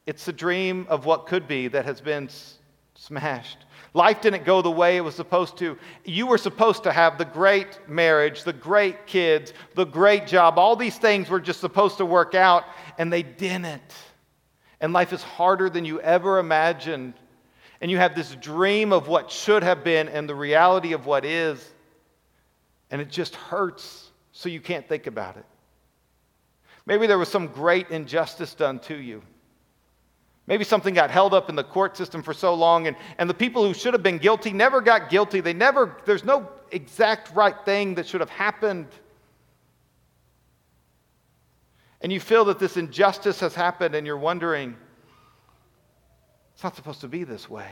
it's 0.09 0.25
the 0.25 0.33
dream 0.33 0.87
of 0.89 1.05
what 1.05 1.27
could 1.27 1.47
be 1.47 1.67
that 1.67 1.85
has 1.85 2.01
been 2.01 2.29
smashed. 2.95 3.59
Life 3.93 4.21
didn't 4.21 4.43
go 4.43 4.63
the 4.63 4.71
way 4.71 4.97
it 4.97 5.01
was 5.01 5.13
supposed 5.13 5.55
to. 5.59 5.77
You 6.03 6.25
were 6.25 6.39
supposed 6.39 6.81
to 6.85 6.91
have 6.91 7.19
the 7.19 7.25
great 7.25 7.77
marriage, 7.87 8.43
the 8.43 8.51
great 8.51 9.05
kids, 9.05 9.53
the 9.75 9.85
great 9.85 10.25
job. 10.25 10.57
All 10.57 10.75
these 10.75 10.97
things 10.97 11.29
were 11.29 11.39
just 11.39 11.59
supposed 11.59 11.97
to 11.97 12.07
work 12.07 12.33
out, 12.33 12.63
and 12.97 13.13
they 13.13 13.21
didn't. 13.21 13.93
And 14.81 14.93
life 14.93 15.13
is 15.13 15.21
harder 15.21 15.69
than 15.69 15.85
you 15.85 16.01
ever 16.01 16.39
imagined. 16.39 17.13
And 17.79 17.91
you 17.91 17.97
have 17.97 18.15
this 18.15 18.33
dream 18.33 18.91
of 18.91 19.07
what 19.07 19.29
should 19.29 19.61
have 19.61 19.83
been 19.83 20.09
and 20.09 20.27
the 20.27 20.33
reality 20.33 20.93
of 20.93 21.05
what 21.05 21.23
is, 21.23 21.63
and 22.89 22.99
it 22.99 23.11
just 23.11 23.35
hurts, 23.35 24.09
so 24.31 24.49
you 24.49 24.59
can't 24.59 24.89
think 24.89 25.05
about 25.05 25.37
it. 25.37 25.45
Maybe 26.87 27.05
there 27.05 27.19
was 27.19 27.29
some 27.29 27.45
great 27.45 27.91
injustice 27.91 28.55
done 28.55 28.79
to 28.79 28.95
you. 28.95 29.21
Maybe 30.49 30.63
something 30.63 30.95
got 30.95 31.11
held 31.11 31.35
up 31.35 31.47
in 31.47 31.55
the 31.55 31.63
court 31.63 31.95
system 31.95 32.23
for 32.23 32.33
so 32.33 32.55
long, 32.55 32.87
and, 32.87 32.97
and 33.19 33.29
the 33.29 33.35
people 33.35 33.63
who 33.63 33.75
should 33.75 33.93
have 33.93 34.01
been 34.01 34.17
guilty 34.17 34.51
never 34.51 34.81
got 34.81 35.07
guilty. 35.07 35.41
They 35.41 35.53
never, 35.53 35.97
there's 36.05 36.25
no 36.25 36.49
exact 36.71 37.33
right 37.35 37.53
thing 37.65 37.93
that 37.95 38.07
should 38.07 38.19
have 38.19 38.31
happened. 38.31 38.87
And 42.01 42.11
you 42.11 42.19
feel 42.19 42.45
that 42.45 42.57
this 42.57 42.77
injustice 42.77 43.39
has 43.41 43.53
happened, 43.53 43.93
and 43.93 44.07
you're 44.07 44.17
wondering, 44.17 44.75
it's 46.55 46.63
not 46.63 46.75
supposed 46.75 47.01
to 47.01 47.07
be 47.07 47.23
this 47.23 47.47
way. 47.47 47.69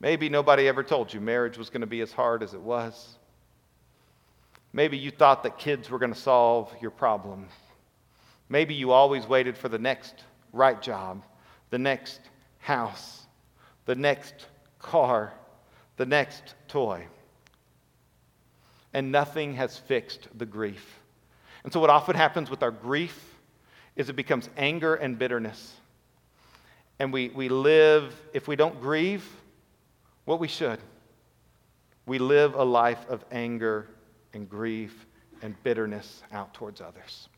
Maybe 0.00 0.28
nobody 0.28 0.66
ever 0.66 0.82
told 0.82 1.14
you 1.14 1.20
marriage 1.20 1.56
was 1.56 1.70
going 1.70 1.82
to 1.82 1.86
be 1.86 2.00
as 2.00 2.12
hard 2.12 2.42
as 2.42 2.52
it 2.52 2.60
was. 2.60 3.14
Maybe 4.72 4.98
you 4.98 5.12
thought 5.12 5.44
that 5.44 5.56
kids 5.56 5.88
were 5.88 6.00
going 6.00 6.12
to 6.12 6.18
solve 6.18 6.74
your 6.80 6.90
problem. 6.90 7.46
Maybe 8.48 8.74
you 8.74 8.90
always 8.90 9.26
waited 9.26 9.56
for 9.56 9.68
the 9.68 9.78
next 9.78 10.24
right 10.52 10.80
job, 10.80 11.24
the 11.70 11.78
next 11.78 12.20
house, 12.58 13.26
the 13.86 13.94
next 13.94 14.46
car, 14.78 15.32
the 15.96 16.06
next 16.06 16.54
toy. 16.68 17.06
And 18.92 19.10
nothing 19.10 19.54
has 19.54 19.78
fixed 19.78 20.28
the 20.36 20.46
grief. 20.46 21.00
And 21.64 21.72
so, 21.72 21.80
what 21.80 21.90
often 21.90 22.14
happens 22.14 22.50
with 22.50 22.62
our 22.62 22.70
grief 22.70 23.34
is 23.96 24.08
it 24.08 24.16
becomes 24.16 24.48
anger 24.56 24.94
and 24.94 25.18
bitterness. 25.18 25.74
And 26.98 27.12
we, 27.12 27.30
we 27.30 27.48
live, 27.48 28.14
if 28.32 28.46
we 28.46 28.56
don't 28.56 28.80
grieve 28.80 29.24
what 30.26 30.38
we 30.38 30.48
should, 30.48 30.78
we 32.06 32.18
live 32.18 32.54
a 32.54 32.62
life 32.62 33.04
of 33.08 33.24
anger 33.32 33.88
and 34.32 34.48
grief 34.48 35.06
and 35.42 35.60
bitterness 35.62 36.22
out 36.32 36.54
towards 36.54 36.80
others. 36.80 37.28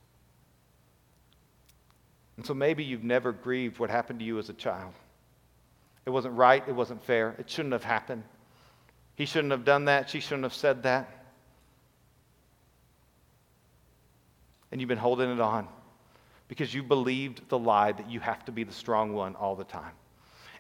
And 2.37 2.45
so 2.45 2.55
maybe 2.55 2.85
you've 2.85 3.05
never 3.05 3.33
grieved 3.33 3.79
what 3.79 3.91
happened 3.91 4.19
to 4.19 4.25
you 4.25 4.39
as 4.39 4.49
a 4.49 4.55
child. 4.55 4.93
It 6.05 6.11
wasn't 6.11 6.35
right, 6.35 6.63
it 6.69 6.75
wasn't 6.75 7.03
fair, 7.03 7.35
it 7.39 7.51
shouldn't 7.51 7.73
have 7.73 7.85
happened. 7.85 8.23
He 9.15 9.25
shouldn't 9.27 9.51
have 9.51 9.65
done 9.65 9.87
that, 9.87 10.11
she 10.11 10.21
shouldn't 10.21 10.45
have 10.45 10.55
said 10.55 10.83
that. 10.85 11.11
And 14.71 14.81
you've 14.81 14.89
been 14.89 14.99
holding 14.99 15.31
it 15.31 15.41
on 15.41 15.67
because 16.49 16.73
you 16.73 16.83
believed 16.83 17.49
the 17.49 17.59
lie 17.59 17.93
that 17.93 18.11
you 18.11 18.21
have 18.21 18.45
to 18.45 18.53
be 18.53 18.63
the 18.63 18.73
strong 18.73 19.15
one 19.15 19.35
all 19.37 19.57
the 19.57 19.65
time. 19.65 19.93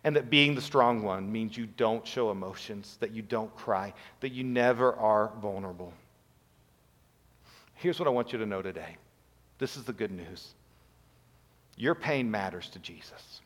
And 0.04 0.16
that 0.16 0.30
being 0.30 0.54
the 0.54 0.62
strong 0.62 1.02
one 1.02 1.30
means 1.30 1.56
you 1.56 1.66
don't 1.66 2.06
show 2.06 2.30
emotions, 2.30 2.96
that 3.00 3.10
you 3.12 3.22
don't 3.22 3.54
cry, 3.56 3.92
that 4.20 4.30
you 4.30 4.44
never 4.44 4.94
are 4.94 5.32
vulnerable. 5.40 5.92
Here's 7.74 7.98
what 7.98 8.08
I 8.08 8.10
want 8.10 8.32
you 8.32 8.38
to 8.38 8.46
know 8.46 8.62
today 8.62 8.96
this 9.58 9.76
is 9.76 9.84
the 9.84 9.92
good 9.92 10.10
news. 10.10 10.54
Your 11.76 11.94
pain 11.94 12.30
matters 12.30 12.70
to 12.70 12.78
Jesus. 12.78 13.40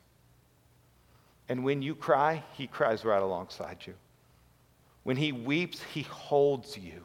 And 1.49 1.65
when 1.65 1.83
you 1.83 1.97
cry, 1.97 2.45
he 2.53 2.69
cries 2.69 3.05
right 3.05 3.23
alongside 3.23 3.79
you. 3.85 3.95
When 5.03 5.17
he 5.17 5.33
weeps, 5.33 5.83
he 5.83 6.03
holds 6.03 6.79
you. 6.79 7.03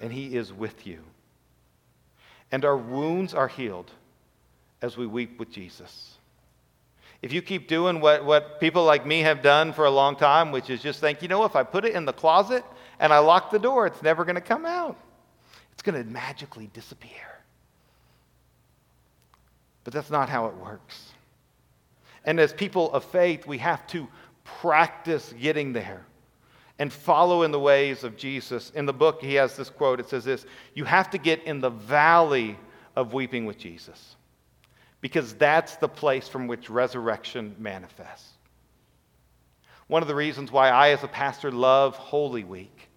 And 0.00 0.12
he 0.12 0.36
is 0.36 0.52
with 0.52 0.86
you. 0.86 1.00
And 2.52 2.64
our 2.64 2.76
wounds 2.76 3.34
are 3.34 3.48
healed 3.48 3.90
as 4.82 4.96
we 4.96 5.06
weep 5.06 5.38
with 5.38 5.50
Jesus. 5.50 6.16
If 7.22 7.32
you 7.32 7.40
keep 7.40 7.68
doing 7.68 8.00
what, 8.00 8.24
what 8.24 8.60
people 8.60 8.84
like 8.84 9.06
me 9.06 9.20
have 9.20 9.42
done 9.42 9.72
for 9.72 9.84
a 9.84 9.90
long 9.90 10.16
time, 10.16 10.52
which 10.52 10.70
is 10.70 10.82
just 10.82 11.00
think, 11.00 11.22
you 11.22 11.28
know, 11.28 11.44
if 11.44 11.56
I 11.56 11.62
put 11.62 11.84
it 11.84 11.94
in 11.94 12.04
the 12.04 12.12
closet 12.12 12.64
and 12.98 13.12
I 13.12 13.18
lock 13.18 13.50
the 13.50 13.60
door, 13.60 13.86
it's 13.86 14.02
never 14.02 14.24
going 14.24 14.34
to 14.34 14.40
come 14.40 14.66
out. 14.66 14.98
It's 15.72 15.82
going 15.82 16.02
to 16.02 16.08
magically 16.10 16.68
disappear. 16.72 17.31
But 19.84 19.92
that's 19.92 20.10
not 20.10 20.28
how 20.28 20.46
it 20.46 20.54
works. 20.56 21.12
And 22.24 22.38
as 22.38 22.52
people 22.52 22.92
of 22.92 23.04
faith, 23.04 23.46
we 23.46 23.58
have 23.58 23.86
to 23.88 24.08
practice 24.44 25.34
getting 25.40 25.72
there 25.72 26.04
and 26.78 26.92
follow 26.92 27.42
in 27.42 27.50
the 27.50 27.60
ways 27.60 28.04
of 28.04 28.16
Jesus. 28.16 28.70
In 28.74 28.86
the 28.86 28.92
book, 28.92 29.20
he 29.22 29.34
has 29.34 29.56
this 29.56 29.70
quote 29.70 30.00
it 30.00 30.08
says 30.08 30.24
this 30.24 30.46
You 30.74 30.84
have 30.84 31.10
to 31.10 31.18
get 31.18 31.44
in 31.44 31.60
the 31.60 31.70
valley 31.70 32.58
of 32.96 33.12
weeping 33.12 33.46
with 33.46 33.58
Jesus 33.58 34.16
because 35.00 35.34
that's 35.34 35.76
the 35.76 35.88
place 35.88 36.28
from 36.28 36.46
which 36.46 36.70
resurrection 36.70 37.56
manifests. 37.58 38.30
One 39.88 40.02
of 40.02 40.08
the 40.08 40.14
reasons 40.14 40.50
why 40.50 40.68
I, 40.68 40.90
as 40.90 41.02
a 41.02 41.08
pastor, 41.08 41.50
love 41.50 41.96
Holy 41.96 42.44
Week 42.44 42.88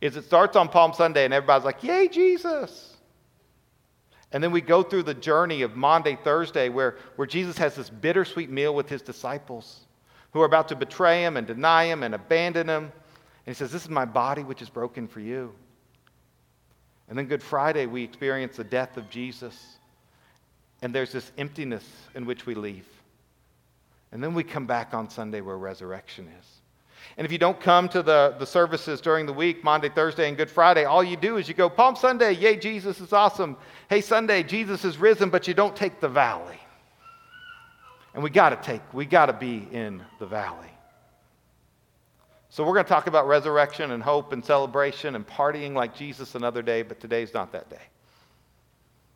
is 0.00 0.16
it 0.16 0.24
starts 0.24 0.56
on 0.56 0.68
Palm 0.68 0.92
Sunday 0.92 1.24
and 1.24 1.32
everybody's 1.32 1.64
like, 1.64 1.82
Yay, 1.82 2.08
Jesus! 2.08 2.93
And 4.34 4.42
then 4.42 4.50
we 4.50 4.60
go 4.60 4.82
through 4.82 5.04
the 5.04 5.14
journey 5.14 5.62
of 5.62 5.76
Maundy, 5.76 6.16
Thursday, 6.16 6.68
where, 6.68 6.96
where 7.14 7.26
Jesus 7.26 7.56
has 7.58 7.76
this 7.76 7.88
bittersweet 7.88 8.50
meal 8.50 8.74
with 8.74 8.88
his 8.88 9.00
disciples 9.00 9.86
who 10.32 10.42
are 10.42 10.44
about 10.44 10.68
to 10.68 10.76
betray 10.76 11.22
him 11.22 11.36
and 11.36 11.46
deny 11.46 11.84
him 11.84 12.02
and 12.02 12.16
abandon 12.16 12.68
him. 12.68 12.82
And 12.82 12.92
he 13.46 13.54
says, 13.54 13.70
This 13.70 13.84
is 13.84 13.88
my 13.88 14.04
body 14.04 14.42
which 14.42 14.60
is 14.60 14.68
broken 14.68 15.06
for 15.06 15.20
you. 15.20 15.54
And 17.08 17.16
then 17.16 17.26
Good 17.26 17.44
Friday, 17.44 17.86
we 17.86 18.02
experience 18.02 18.56
the 18.56 18.64
death 18.64 18.96
of 18.96 19.08
Jesus. 19.08 19.78
And 20.82 20.92
there's 20.92 21.12
this 21.12 21.30
emptiness 21.38 21.88
in 22.16 22.26
which 22.26 22.44
we 22.44 22.56
leave. 22.56 22.88
And 24.10 24.20
then 24.20 24.34
we 24.34 24.42
come 24.42 24.66
back 24.66 24.94
on 24.94 25.08
Sunday 25.10 25.42
where 25.42 25.56
resurrection 25.56 26.28
is. 26.40 26.46
And 27.16 27.24
if 27.24 27.30
you 27.30 27.38
don't 27.38 27.60
come 27.60 27.88
to 27.90 28.02
the, 28.02 28.34
the 28.38 28.46
services 28.46 29.00
during 29.00 29.26
the 29.26 29.32
week, 29.32 29.62
Maundy, 29.62 29.88
Thursday, 29.88 30.28
and 30.28 30.36
Good 30.36 30.50
Friday, 30.50 30.84
all 30.84 31.04
you 31.04 31.16
do 31.16 31.36
is 31.36 31.48
you 31.48 31.54
go, 31.54 31.70
Palm 31.70 31.96
Sunday, 31.96 32.32
yay, 32.32 32.56
Jesus 32.56 33.00
is 33.00 33.12
awesome. 33.12 33.56
Hey, 33.88 34.00
Sunday, 34.00 34.42
Jesus 34.42 34.84
is 34.84 34.98
risen, 34.98 35.30
but 35.30 35.46
you 35.46 35.54
don't 35.54 35.76
take 35.76 36.00
the 36.00 36.08
valley. 36.08 36.58
And 38.14 38.22
we 38.22 38.30
got 38.30 38.50
to 38.50 38.56
take, 38.56 38.82
we 38.92 39.06
got 39.06 39.26
to 39.26 39.32
be 39.32 39.68
in 39.70 40.02
the 40.18 40.26
valley. 40.26 40.70
So 42.48 42.64
we're 42.64 42.74
going 42.74 42.84
to 42.84 42.88
talk 42.88 43.08
about 43.08 43.26
resurrection 43.26 43.90
and 43.90 44.02
hope 44.02 44.32
and 44.32 44.44
celebration 44.44 45.16
and 45.16 45.26
partying 45.26 45.74
like 45.74 45.94
Jesus 45.94 46.36
another 46.36 46.62
day, 46.62 46.82
but 46.82 47.00
today's 47.00 47.34
not 47.34 47.50
that 47.52 47.68
day. 47.68 47.82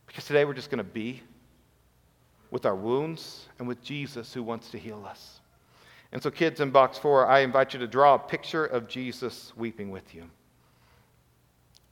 Because 0.07 0.25
today 0.25 0.43
we're 0.43 0.53
just 0.53 0.69
going 0.69 0.79
to 0.79 0.83
be 0.83 1.21
with 2.51 2.65
our 2.65 2.75
wounds 2.75 3.47
and 3.57 3.67
with 3.67 3.81
Jesus 3.81 4.33
who 4.33 4.43
wants 4.43 4.71
to 4.71 4.77
heal 4.77 5.05
us. 5.05 5.38
And 6.11 6.21
so, 6.21 6.31
kids 6.31 6.59
in 6.59 6.71
box 6.71 6.97
four, 6.97 7.27
I 7.27 7.39
invite 7.39 7.73
you 7.73 7.79
to 7.79 7.87
draw 7.87 8.15
a 8.15 8.19
picture 8.19 8.65
of 8.65 8.87
Jesus 8.87 9.53
weeping 9.55 9.91
with 9.91 10.15
you. 10.15 10.23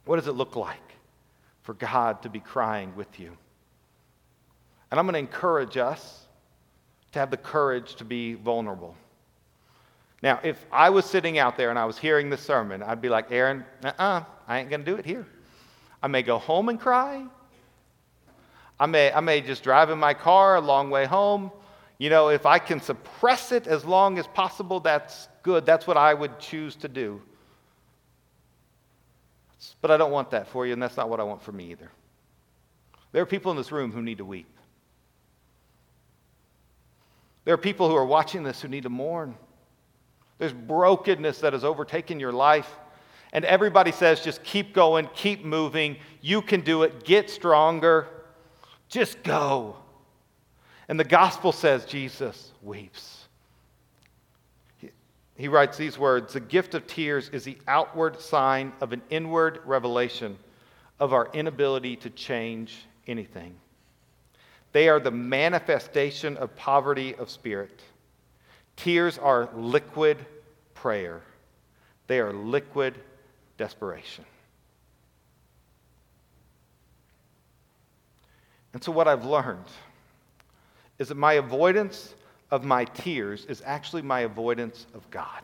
What 0.06 0.15
does 0.15 0.27
it 0.27 0.34
look 0.34 0.56
like 0.56 0.77
for 1.63 1.73
God 1.75 2.23
to 2.23 2.30
be 2.30 2.39
crying 2.39 2.95
with 2.95 3.19
you? 3.19 3.38
And 4.89 4.99
I'm 4.99 5.06
going 5.06 5.13
to 5.13 5.19
encourage 5.19 5.77
us 5.77 6.25
to 7.12 7.19
have 7.19 7.30
the 7.30 7.38
courage 7.38 7.95
to 7.95 8.06
be 8.06 8.34
vulnerable. 8.34 8.95
Now, 10.23 10.39
if 10.43 10.65
I 10.71 10.89
was 10.89 11.06
sitting 11.06 11.38
out 11.38 11.58
there 11.58 11.69
and 11.69 11.77
I 11.77 11.86
was 11.86 11.97
hearing 11.97 12.30
this 12.30 12.41
sermon, 12.41 12.82
I'd 12.82 13.01
be 13.01 13.10
like, 13.10 13.32
Aaron, 13.32 13.63
uh 13.84 13.91
uh 13.99 14.23
I 14.47 14.60
ain't 14.60 14.69
going 14.69 14.84
to 14.84 14.91
do 14.91 14.97
it 14.97 15.06
here. 15.06 15.27
I 16.01 16.08
may 16.08 16.23
go 16.23 16.38
home 16.38 16.69
and 16.69 16.80
cry. 16.80 17.25
I 18.80 18.86
may, 18.86 19.12
I 19.12 19.19
may 19.19 19.41
just 19.41 19.63
drive 19.63 19.89
in 19.89 19.99
my 19.99 20.13
car 20.13 20.56
a 20.56 20.62
long 20.62 20.89
way 20.89 21.06
home. 21.06 21.51
You 21.97 22.10
know, 22.10 22.29
if 22.29 22.45
I 22.45 22.60
can 22.60 22.79
suppress 22.79 23.51
it 23.51 23.65
as 23.65 23.83
long 23.83 24.19
as 24.19 24.27
possible, 24.27 24.79
that's 24.79 25.27
good. 25.41 25.65
That's 25.65 25.88
what 25.88 25.97
I 25.97 26.13
would 26.13 26.39
choose 26.39 26.75
to 26.77 26.88
do. 26.88 27.21
But 29.81 29.91
I 29.91 29.97
don't 29.97 30.12
want 30.12 30.31
that 30.31 30.47
for 30.47 30.65
you, 30.65 30.73
and 30.73 30.81
that's 30.81 30.97
not 30.97 31.10
what 31.10 31.19
I 31.19 31.23
want 31.23 31.41
for 31.41 31.51
me 31.51 31.71
either. 31.71 31.91
There 33.12 33.21
are 33.23 33.25
people 33.25 33.51
in 33.51 33.57
this 33.57 33.71
room 33.71 33.91
who 33.91 34.01
need 34.01 34.19
to 34.19 34.25
weep. 34.25 34.47
There 37.45 37.53
are 37.53 37.57
people 37.57 37.89
who 37.89 37.95
are 37.95 38.05
watching 38.05 38.43
this 38.43 38.62
who 38.62 38.67
need 38.67 38.83
to 38.83 38.89
mourn. 38.89 39.36
There's 40.38 40.53
brokenness 40.53 41.39
that 41.39 41.53
has 41.53 41.63
overtaken 41.63 42.19
your 42.19 42.33
life. 42.33 42.69
And 43.33 43.43
everybody 43.45 43.91
says, 43.91 44.21
just 44.21 44.43
keep 44.43 44.73
going, 44.73 45.10
keep 45.15 45.43
moving. 45.43 45.97
You 46.21 46.41
can 46.41 46.62
do 46.62 46.83
it. 46.83 47.03
Get 47.05 47.29
stronger. 47.29 48.07
Just 48.89 49.23
go. 49.23 49.77
And 50.88 51.00
the 51.00 51.04
gospel 51.04 51.52
says 51.52 51.86
Jesus 51.86 52.52
weeps. 52.62 53.28
He, 54.78 54.91
he 55.36 55.47
writes 55.47 55.78
these 55.78 55.97
words 55.97 56.34
The 56.34 56.39
gift 56.39 56.76
of 56.76 56.88
tears 56.88 57.30
is 57.30 57.43
the 57.43 57.58
outward 57.67 58.21
sign 58.21 58.71
of 58.80 58.93
an 58.93 59.02
inward 59.10 59.60
revelation 59.65 60.38
of 61.00 61.13
our 61.13 61.30
inability 61.34 61.95
to 61.97 62.10
change 62.10 62.86
anything. 63.06 63.56
They 64.71 64.89
are 64.89 65.00
the 65.00 65.12
manifestation 65.12 66.38
of 66.38 66.56
poverty 66.56 67.15
of 67.15 67.30
spirit. 67.30 67.82
Tears 68.76 69.17
are 69.17 69.50
liquid 69.56 70.26
prayer, 70.73 71.21
they 72.08 72.19
are 72.19 72.32
liquid 72.32 72.95
desperation. 73.58 74.26
And 78.73 78.84
so, 78.84 78.91
what 78.91 79.08
I've 79.08 79.26
learned 79.26 79.65
is 80.99 81.10
that 81.10 81.15
my 81.15 81.33
avoidance 81.33 82.15
of 82.51 82.63
my 82.63 82.86
tears 82.86 83.45
is 83.45 83.62
actually 83.65 84.01
my 84.01 84.21
avoidance 84.21 84.88
of 84.93 85.10
God. 85.12 85.43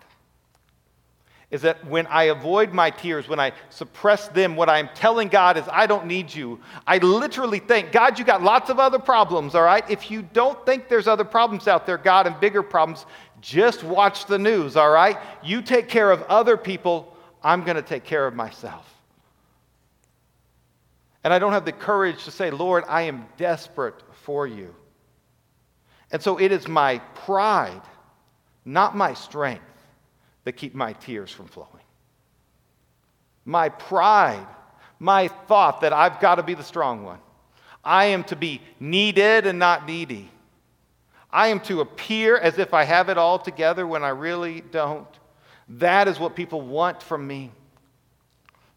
Is 1.51 1.61
that 1.61 1.85
when 1.85 2.07
I 2.07 2.23
avoid 2.23 2.73
my 2.73 2.89
tears, 2.89 3.27
when 3.27 3.39
I 3.39 3.51
suppress 3.69 4.27
them, 4.29 4.55
what 4.55 4.69
I'm 4.69 4.89
telling 4.95 5.27
God 5.27 5.55
is, 5.55 5.65
I 5.71 5.85
don't 5.85 6.07
need 6.07 6.33
you. 6.33 6.59
I 6.87 6.97
literally 6.97 7.59
think, 7.59 7.91
God, 7.91 8.17
you 8.17 8.25
got 8.25 8.41
lots 8.41 8.71
of 8.71 8.79
other 8.79 8.97
problems, 8.97 9.53
all 9.53 9.61
right? 9.61 9.87
If 9.87 10.09
you 10.09 10.23
don't 10.33 10.65
think 10.65 10.89
there's 10.89 11.07
other 11.07 11.25
problems 11.25 11.67
out 11.67 11.85
there, 11.85 11.99
God, 11.99 12.25
and 12.25 12.39
bigger 12.39 12.63
problems, 12.63 13.05
just 13.39 13.83
watch 13.83 14.25
the 14.25 14.39
news, 14.39 14.75
all 14.75 14.89
right? 14.89 15.17
You 15.43 15.61
take 15.61 15.89
care 15.89 16.09
of 16.09 16.23
other 16.23 16.57
people, 16.57 17.15
I'm 17.43 17.63
to 17.65 17.81
take 17.83 18.03
care 18.03 18.25
of 18.25 18.33
myself. 18.33 18.89
And 21.23 21.31
I 21.31 21.37
don't 21.37 21.53
have 21.53 21.65
the 21.65 21.71
courage 21.71 22.23
to 22.23 22.31
say, 22.31 22.49
Lord, 22.49 22.83
I 22.87 23.03
am 23.03 23.27
desperate 23.37 23.95
for 24.23 24.47
you. 24.47 24.73
And 26.13 26.21
so 26.21 26.39
it 26.39 26.51
is 26.51 26.67
my 26.67 26.99
pride, 27.15 27.81
not 28.63 28.95
my 28.95 29.15
strength, 29.15 29.65
that 30.43 30.53
keep 30.53 30.75
my 30.75 30.93
tears 30.93 31.31
from 31.31 31.47
flowing. 31.47 31.69
My 33.45 33.69
pride, 33.69 34.45
my 34.99 35.27
thought 35.27 35.81
that 35.81 35.91
I've 35.91 36.19
got 36.19 36.35
to 36.35 36.43
be 36.43 36.53
the 36.53 36.63
strong 36.63 37.03
one. 37.03 37.19
I 37.83 38.05
am 38.05 38.23
to 38.25 38.35
be 38.35 38.61
needed 38.79 39.47
and 39.47 39.57
not 39.57 39.87
needy. 39.87 40.29
I 41.31 41.47
am 41.47 41.59
to 41.61 41.81
appear 41.81 42.37
as 42.37 42.59
if 42.59 42.75
I 42.75 42.83
have 42.83 43.09
it 43.09 43.17
all 43.17 43.39
together 43.39 43.87
when 43.87 44.03
I 44.03 44.09
really 44.09 44.61
don't. 44.61 45.07
That 45.67 46.07
is 46.07 46.19
what 46.19 46.35
people 46.35 46.61
want 46.61 47.01
from 47.01 47.25
me. 47.25 47.51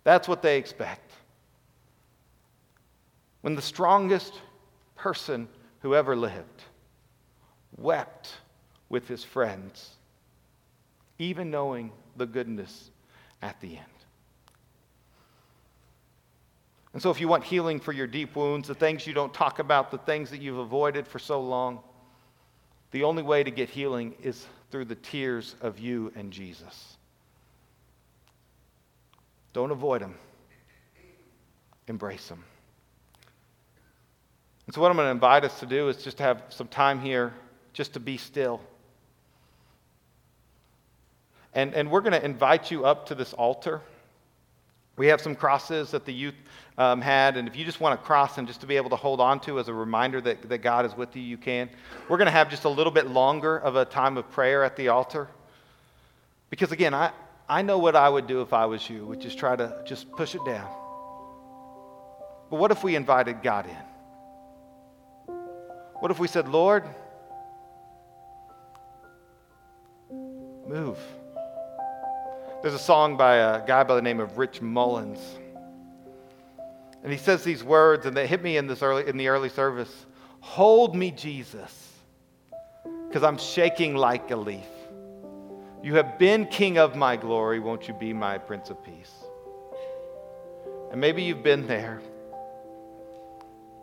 That's 0.05 0.27
what 0.27 0.40
they 0.40 0.57
expect. 0.57 1.12
When 3.42 3.55
the 3.55 3.62
strongest 3.62 4.33
person 4.94 5.49
who 5.81 5.94
ever 5.94 6.16
lived 6.16 6.64
wept 7.79 8.33
with 8.89 9.09
his 9.09 9.25
friends, 9.25 9.91
even 11.19 11.51
knowing 11.51 11.93
the 12.17 12.27
goodness 12.27 12.91
at 13.43 13.61
the 13.61 13.77
end. 13.77 13.87
And 16.93 17.03
so, 17.03 17.11
if 17.11 17.21
you 17.21 17.29
want 17.29 17.45
healing 17.45 17.79
for 17.79 17.93
your 17.93 18.07
deep 18.07 18.35
wounds, 18.37 18.69
the 18.69 18.75
things 18.75 19.07
you 19.07 19.12
don't 19.12 19.35
talk 19.35 19.59
about, 19.59 19.91
the 19.91 19.99
things 19.99 20.31
that 20.31 20.41
you've 20.41 20.59
avoided 20.59 21.07
for 21.07 21.19
so 21.19 21.41
long, 21.41 21.81
the 22.93 23.05
only 23.05 23.23
way 23.23 23.45
to 23.45 23.51
get 23.51 23.69
healing 23.69 24.15
is 24.23 24.47
through 24.71 24.87
the 24.87 24.95
tears 24.95 25.57
of 25.61 25.79
you 25.79 26.11
and 26.17 26.33
Jesus. 26.33 26.97
Don't 29.53 29.71
avoid 29.71 30.01
them, 30.01 30.15
embrace 31.87 32.29
them. 32.29 32.43
And 34.65 34.75
so, 34.75 34.81
what 34.81 34.91
I'm 34.91 34.97
going 34.97 35.07
to 35.07 35.11
invite 35.11 35.45
us 35.45 35.61
to 35.61 35.67
do 35.67 35.91
is 35.91 36.03
just 36.03 36.17
to 36.17 36.23
have 36.23 36.45
some 36.49 36.69
time 36.69 36.99
here 36.99 37.35
just 37.77 37.93
to 37.93 38.01
be 38.01 38.17
still. 38.17 38.59
And, 41.53 41.75
and 41.75 41.91
we're 41.91 42.01
going 42.01 42.15
to 42.15 42.25
invite 42.25 42.71
you 42.71 42.87
up 42.87 43.07
to 43.09 43.15
this 43.15 43.35
altar. 43.35 43.83
We 44.97 45.09
have 45.09 45.21
some 45.21 45.35
crosses 45.35 45.91
that 45.91 46.07
the 46.07 46.12
youth 46.12 46.35
um, 46.79 47.03
had, 47.03 47.37
and 47.37 47.47
if 47.47 47.55
you 47.55 47.67
just 47.67 47.79
want 47.79 48.01
to 48.01 48.07
cross 48.07 48.39
and 48.39 48.49
just 48.49 48.62
to 48.62 48.67
be 48.67 48.79
able 48.79 48.89
to 48.91 48.97
hold 48.97 49.21
on 49.21 49.41
to 49.41 49.59
as 49.59 49.69
a 49.69 49.75
reminder 49.75 50.23
that, 50.23 50.49
that 50.49 50.59
God 50.59 50.87
is 50.87 50.97
with 50.97 51.15
you, 51.17 51.23
you 51.23 51.37
can. 51.37 51.69
We're 52.09 52.17
going 52.17 52.27
to 52.27 52.33
have 52.33 52.49
just 52.49 52.65
a 52.65 52.69
little 52.71 52.91
bit 52.91 53.09
longer 53.09 53.59
of 53.59 53.77
a 53.77 53.85
time 53.85 54.17
of 54.17 54.31
prayer 54.31 54.65
at 54.65 54.75
the 54.77 54.89
altar. 54.89 55.29
Because 56.49 56.73
again, 56.73 56.95
I, 56.95 57.12
I 57.47 57.61
know 57.61 57.77
what 57.77 57.95
I 57.95 58.09
would 58.09 58.27
do 58.27 58.41
if 58.41 58.55
I 58.55 58.65
was 58.65 58.89
you, 58.89 59.05
which 59.05 59.27
is 59.27 59.35
try 59.35 59.55
to 59.55 59.83
just 59.85 60.11
push 60.12 60.35
it 60.35 60.45
down. 60.47 60.69
But 62.49 62.57
what 62.57 62.71
if 62.71 62.83
we 62.83 62.97
invited 62.97 63.43
God 63.43 63.67
in? 63.67 65.35
What 66.01 66.11
if 66.11 66.19
we 66.19 66.27
said, 66.27 66.49
Lord, 66.49 66.85
move? 70.69 70.99
There's 72.63 72.75
a 72.75 72.79
song 72.79 73.17
by 73.17 73.37
a 73.37 73.67
guy 73.67 73.85
by 73.85 73.95
the 73.95 74.03
name 74.03 74.21
of 74.21 74.39
Rich 74.39 74.61
Mullins. 74.61 75.21
And 77.03 77.13
he 77.13 77.19
says 77.19 77.45
these 77.45 77.63
words, 77.63 78.07
and 78.07 78.17
they 78.17 78.27
hit 78.27 78.43
me 78.43 78.57
in, 78.57 78.67
this 78.67 78.83
early, 78.83 79.07
in 79.07 79.17
the 79.17 79.29
early 79.29 79.49
service 79.49 80.07
Hold 80.41 80.95
me, 80.95 81.11
Jesus, 81.11 81.93
because 83.09 83.25
I'm 83.25 83.37
shaking 83.37 83.97
like 83.97 84.31
a 84.31 84.37
leaf. 84.37 84.67
You 85.83 85.95
have 85.95 86.19
been 86.19 86.47
king 86.47 86.79
of 86.79 86.95
my 86.95 87.17
glory. 87.17 87.59
Won't 87.59 87.89
you 87.89 87.95
be 87.95 88.13
my 88.13 88.39
prince 88.39 88.71
of 88.71 88.83
peace? 88.85 89.13
And 90.91 91.01
maybe 91.01 91.23
you've 91.23 91.43
been 91.43 91.67
there. 91.67 92.01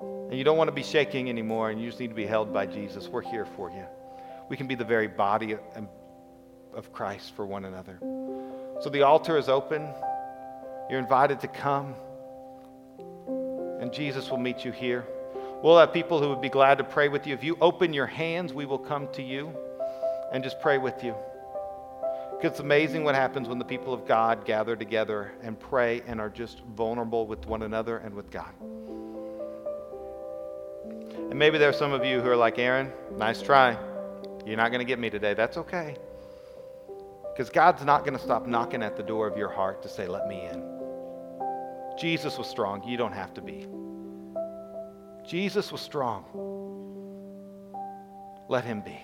And 0.02 0.34
you 0.34 0.44
don't 0.44 0.58
want 0.58 0.70
to 0.70 0.74
be 0.74 0.84
shaking 0.84 1.30
anymore, 1.30 1.70
and 1.70 1.82
you 1.82 1.88
just 1.88 2.00
need 2.00 2.10
to 2.10 2.16
be 2.16 2.26
held 2.26 2.54
by 2.54 2.66
Jesus. 2.66 3.08
We're 3.08 3.22
here 3.22 3.46
for 3.46 3.70
you. 3.70 3.86
We 4.50 4.58
can 4.58 4.68
be 4.68 4.76
the 4.76 4.86
very 4.86 5.08
body 5.08 5.58
of 6.76 6.92
Christ 6.94 7.36
for 7.36 7.46
one 7.46 7.66
another. 7.66 8.00
So 8.82 8.90
the 8.90 9.04
altar 9.04 9.38
is 9.38 9.50
open. 9.50 9.88
You're 10.90 11.00
invited 11.00 11.40
to 11.42 11.48
come, 11.48 11.96
and 13.80 13.94
Jesus 13.94 14.30
will 14.30 14.38
meet 14.38 14.66
you 14.66 14.72
here. 14.72 15.06
We'll 15.64 15.80
have 15.80 15.94
people 15.94 16.22
who 16.22 16.30
would 16.30 16.42
be 16.42 16.50
glad 16.50 16.80
to 16.80 16.84
pray 16.84 17.08
with 17.08 17.26
you. 17.26 17.34
If 17.34 17.44
you 17.44 17.58
open 17.62 17.94
your 17.94 18.06
hands, 18.08 18.54
we 18.54 18.66
will 18.66 18.78
come 18.78 19.08
to 19.14 19.24
you 19.24 19.54
and 20.34 20.44
just 20.44 20.60
pray 20.60 20.78
with 20.78 21.04
you. 21.04 21.16
It's 22.42 22.60
amazing 22.60 23.06
what 23.06 23.16
happens 23.16 23.48
when 23.48 23.58
the 23.58 23.66
people 23.66 23.94
of 23.94 24.06
God 24.06 24.44
gather 24.44 24.76
together 24.76 25.32
and 25.42 25.58
pray 25.58 26.02
and 26.06 26.20
are 26.20 26.30
just 26.30 26.60
vulnerable 26.76 27.26
with 27.26 27.46
one 27.48 27.64
another 27.64 28.00
and 28.00 28.14
with 28.14 28.30
God. 28.30 28.52
And 31.30 31.40
maybe 31.40 31.58
there 31.58 31.70
are 31.70 31.74
some 31.74 31.94
of 31.94 32.04
you 32.04 32.20
who 32.20 32.30
are 32.30 32.36
like, 32.36 32.60
Aaron, 32.60 32.92
nice 33.18 33.42
try. 33.42 33.78
You're 34.46 34.58
not 34.58 34.72
going 34.72 34.80
to 34.80 34.86
get 34.86 35.00
me 35.00 35.10
today. 35.10 35.34
That's 35.34 35.56
okay. 35.56 35.96
Because 37.34 37.50
God's 37.50 37.84
not 37.84 38.06
going 38.06 38.16
to 38.16 38.24
stop 38.24 38.46
knocking 38.46 38.84
at 38.84 38.96
the 38.96 39.02
door 39.02 39.28
of 39.28 39.36
your 39.36 39.50
heart 39.50 39.82
to 39.82 39.90
say, 39.90 40.08
let 40.08 40.28
me 40.28 40.46
in. 40.46 40.64
Jesus 41.98 42.38
was 42.38 42.46
strong. 42.46 42.84
You 42.84 42.96
don't 42.96 43.12
have 43.12 43.34
to 43.34 43.42
be. 43.42 43.66
Jesus 45.28 45.72
was 45.72 45.82
strong. 45.82 46.26
Let 48.50 48.64
him 48.64 48.82
be. 48.82 49.00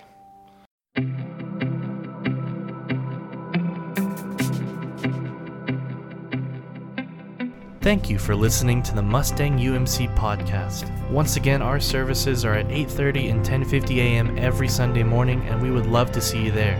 Thank 7.80 8.10
you 8.10 8.18
for 8.18 8.36
listening 8.36 8.82
to 8.84 8.94
the 8.94 9.02
Mustang 9.02 9.58
UMC 9.58 10.14
podcast. 10.14 10.88
Once 11.10 11.36
again, 11.36 11.62
our 11.62 11.80
services 11.80 12.44
are 12.44 12.54
at 12.54 12.68
8:30 12.68 13.30
and 13.30 13.44
10:50 13.44 13.96
a.m. 13.98 14.38
every 14.38 14.68
Sunday 14.68 15.02
morning 15.02 15.42
and 15.48 15.60
we 15.60 15.72
would 15.72 15.86
love 15.86 16.12
to 16.12 16.20
see 16.20 16.44
you 16.44 16.52
there. 16.52 16.78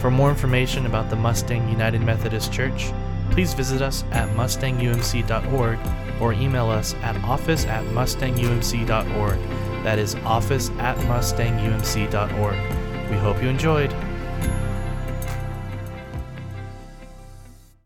For 0.00 0.10
more 0.10 0.30
information 0.30 0.86
about 0.86 1.10
the 1.10 1.16
Mustang 1.16 1.68
United 1.68 2.02
Methodist 2.02 2.52
Church, 2.52 2.92
please 3.30 3.54
visit 3.54 3.80
us 3.80 4.04
at 4.12 4.28
mustangumc.org 4.30 5.78
or 6.20 6.32
email 6.32 6.68
us 6.68 6.94
at 7.02 7.16
office 7.24 7.64
at 7.66 7.84
mustangumc.org. 7.86 9.38
That 9.84 9.98
is 9.98 10.14
office 10.16 10.70
at 10.78 10.96
mustangumc.org. 10.98 13.10
We 13.10 13.16
hope 13.16 13.42
you 13.42 13.48
enjoyed. 13.48 13.94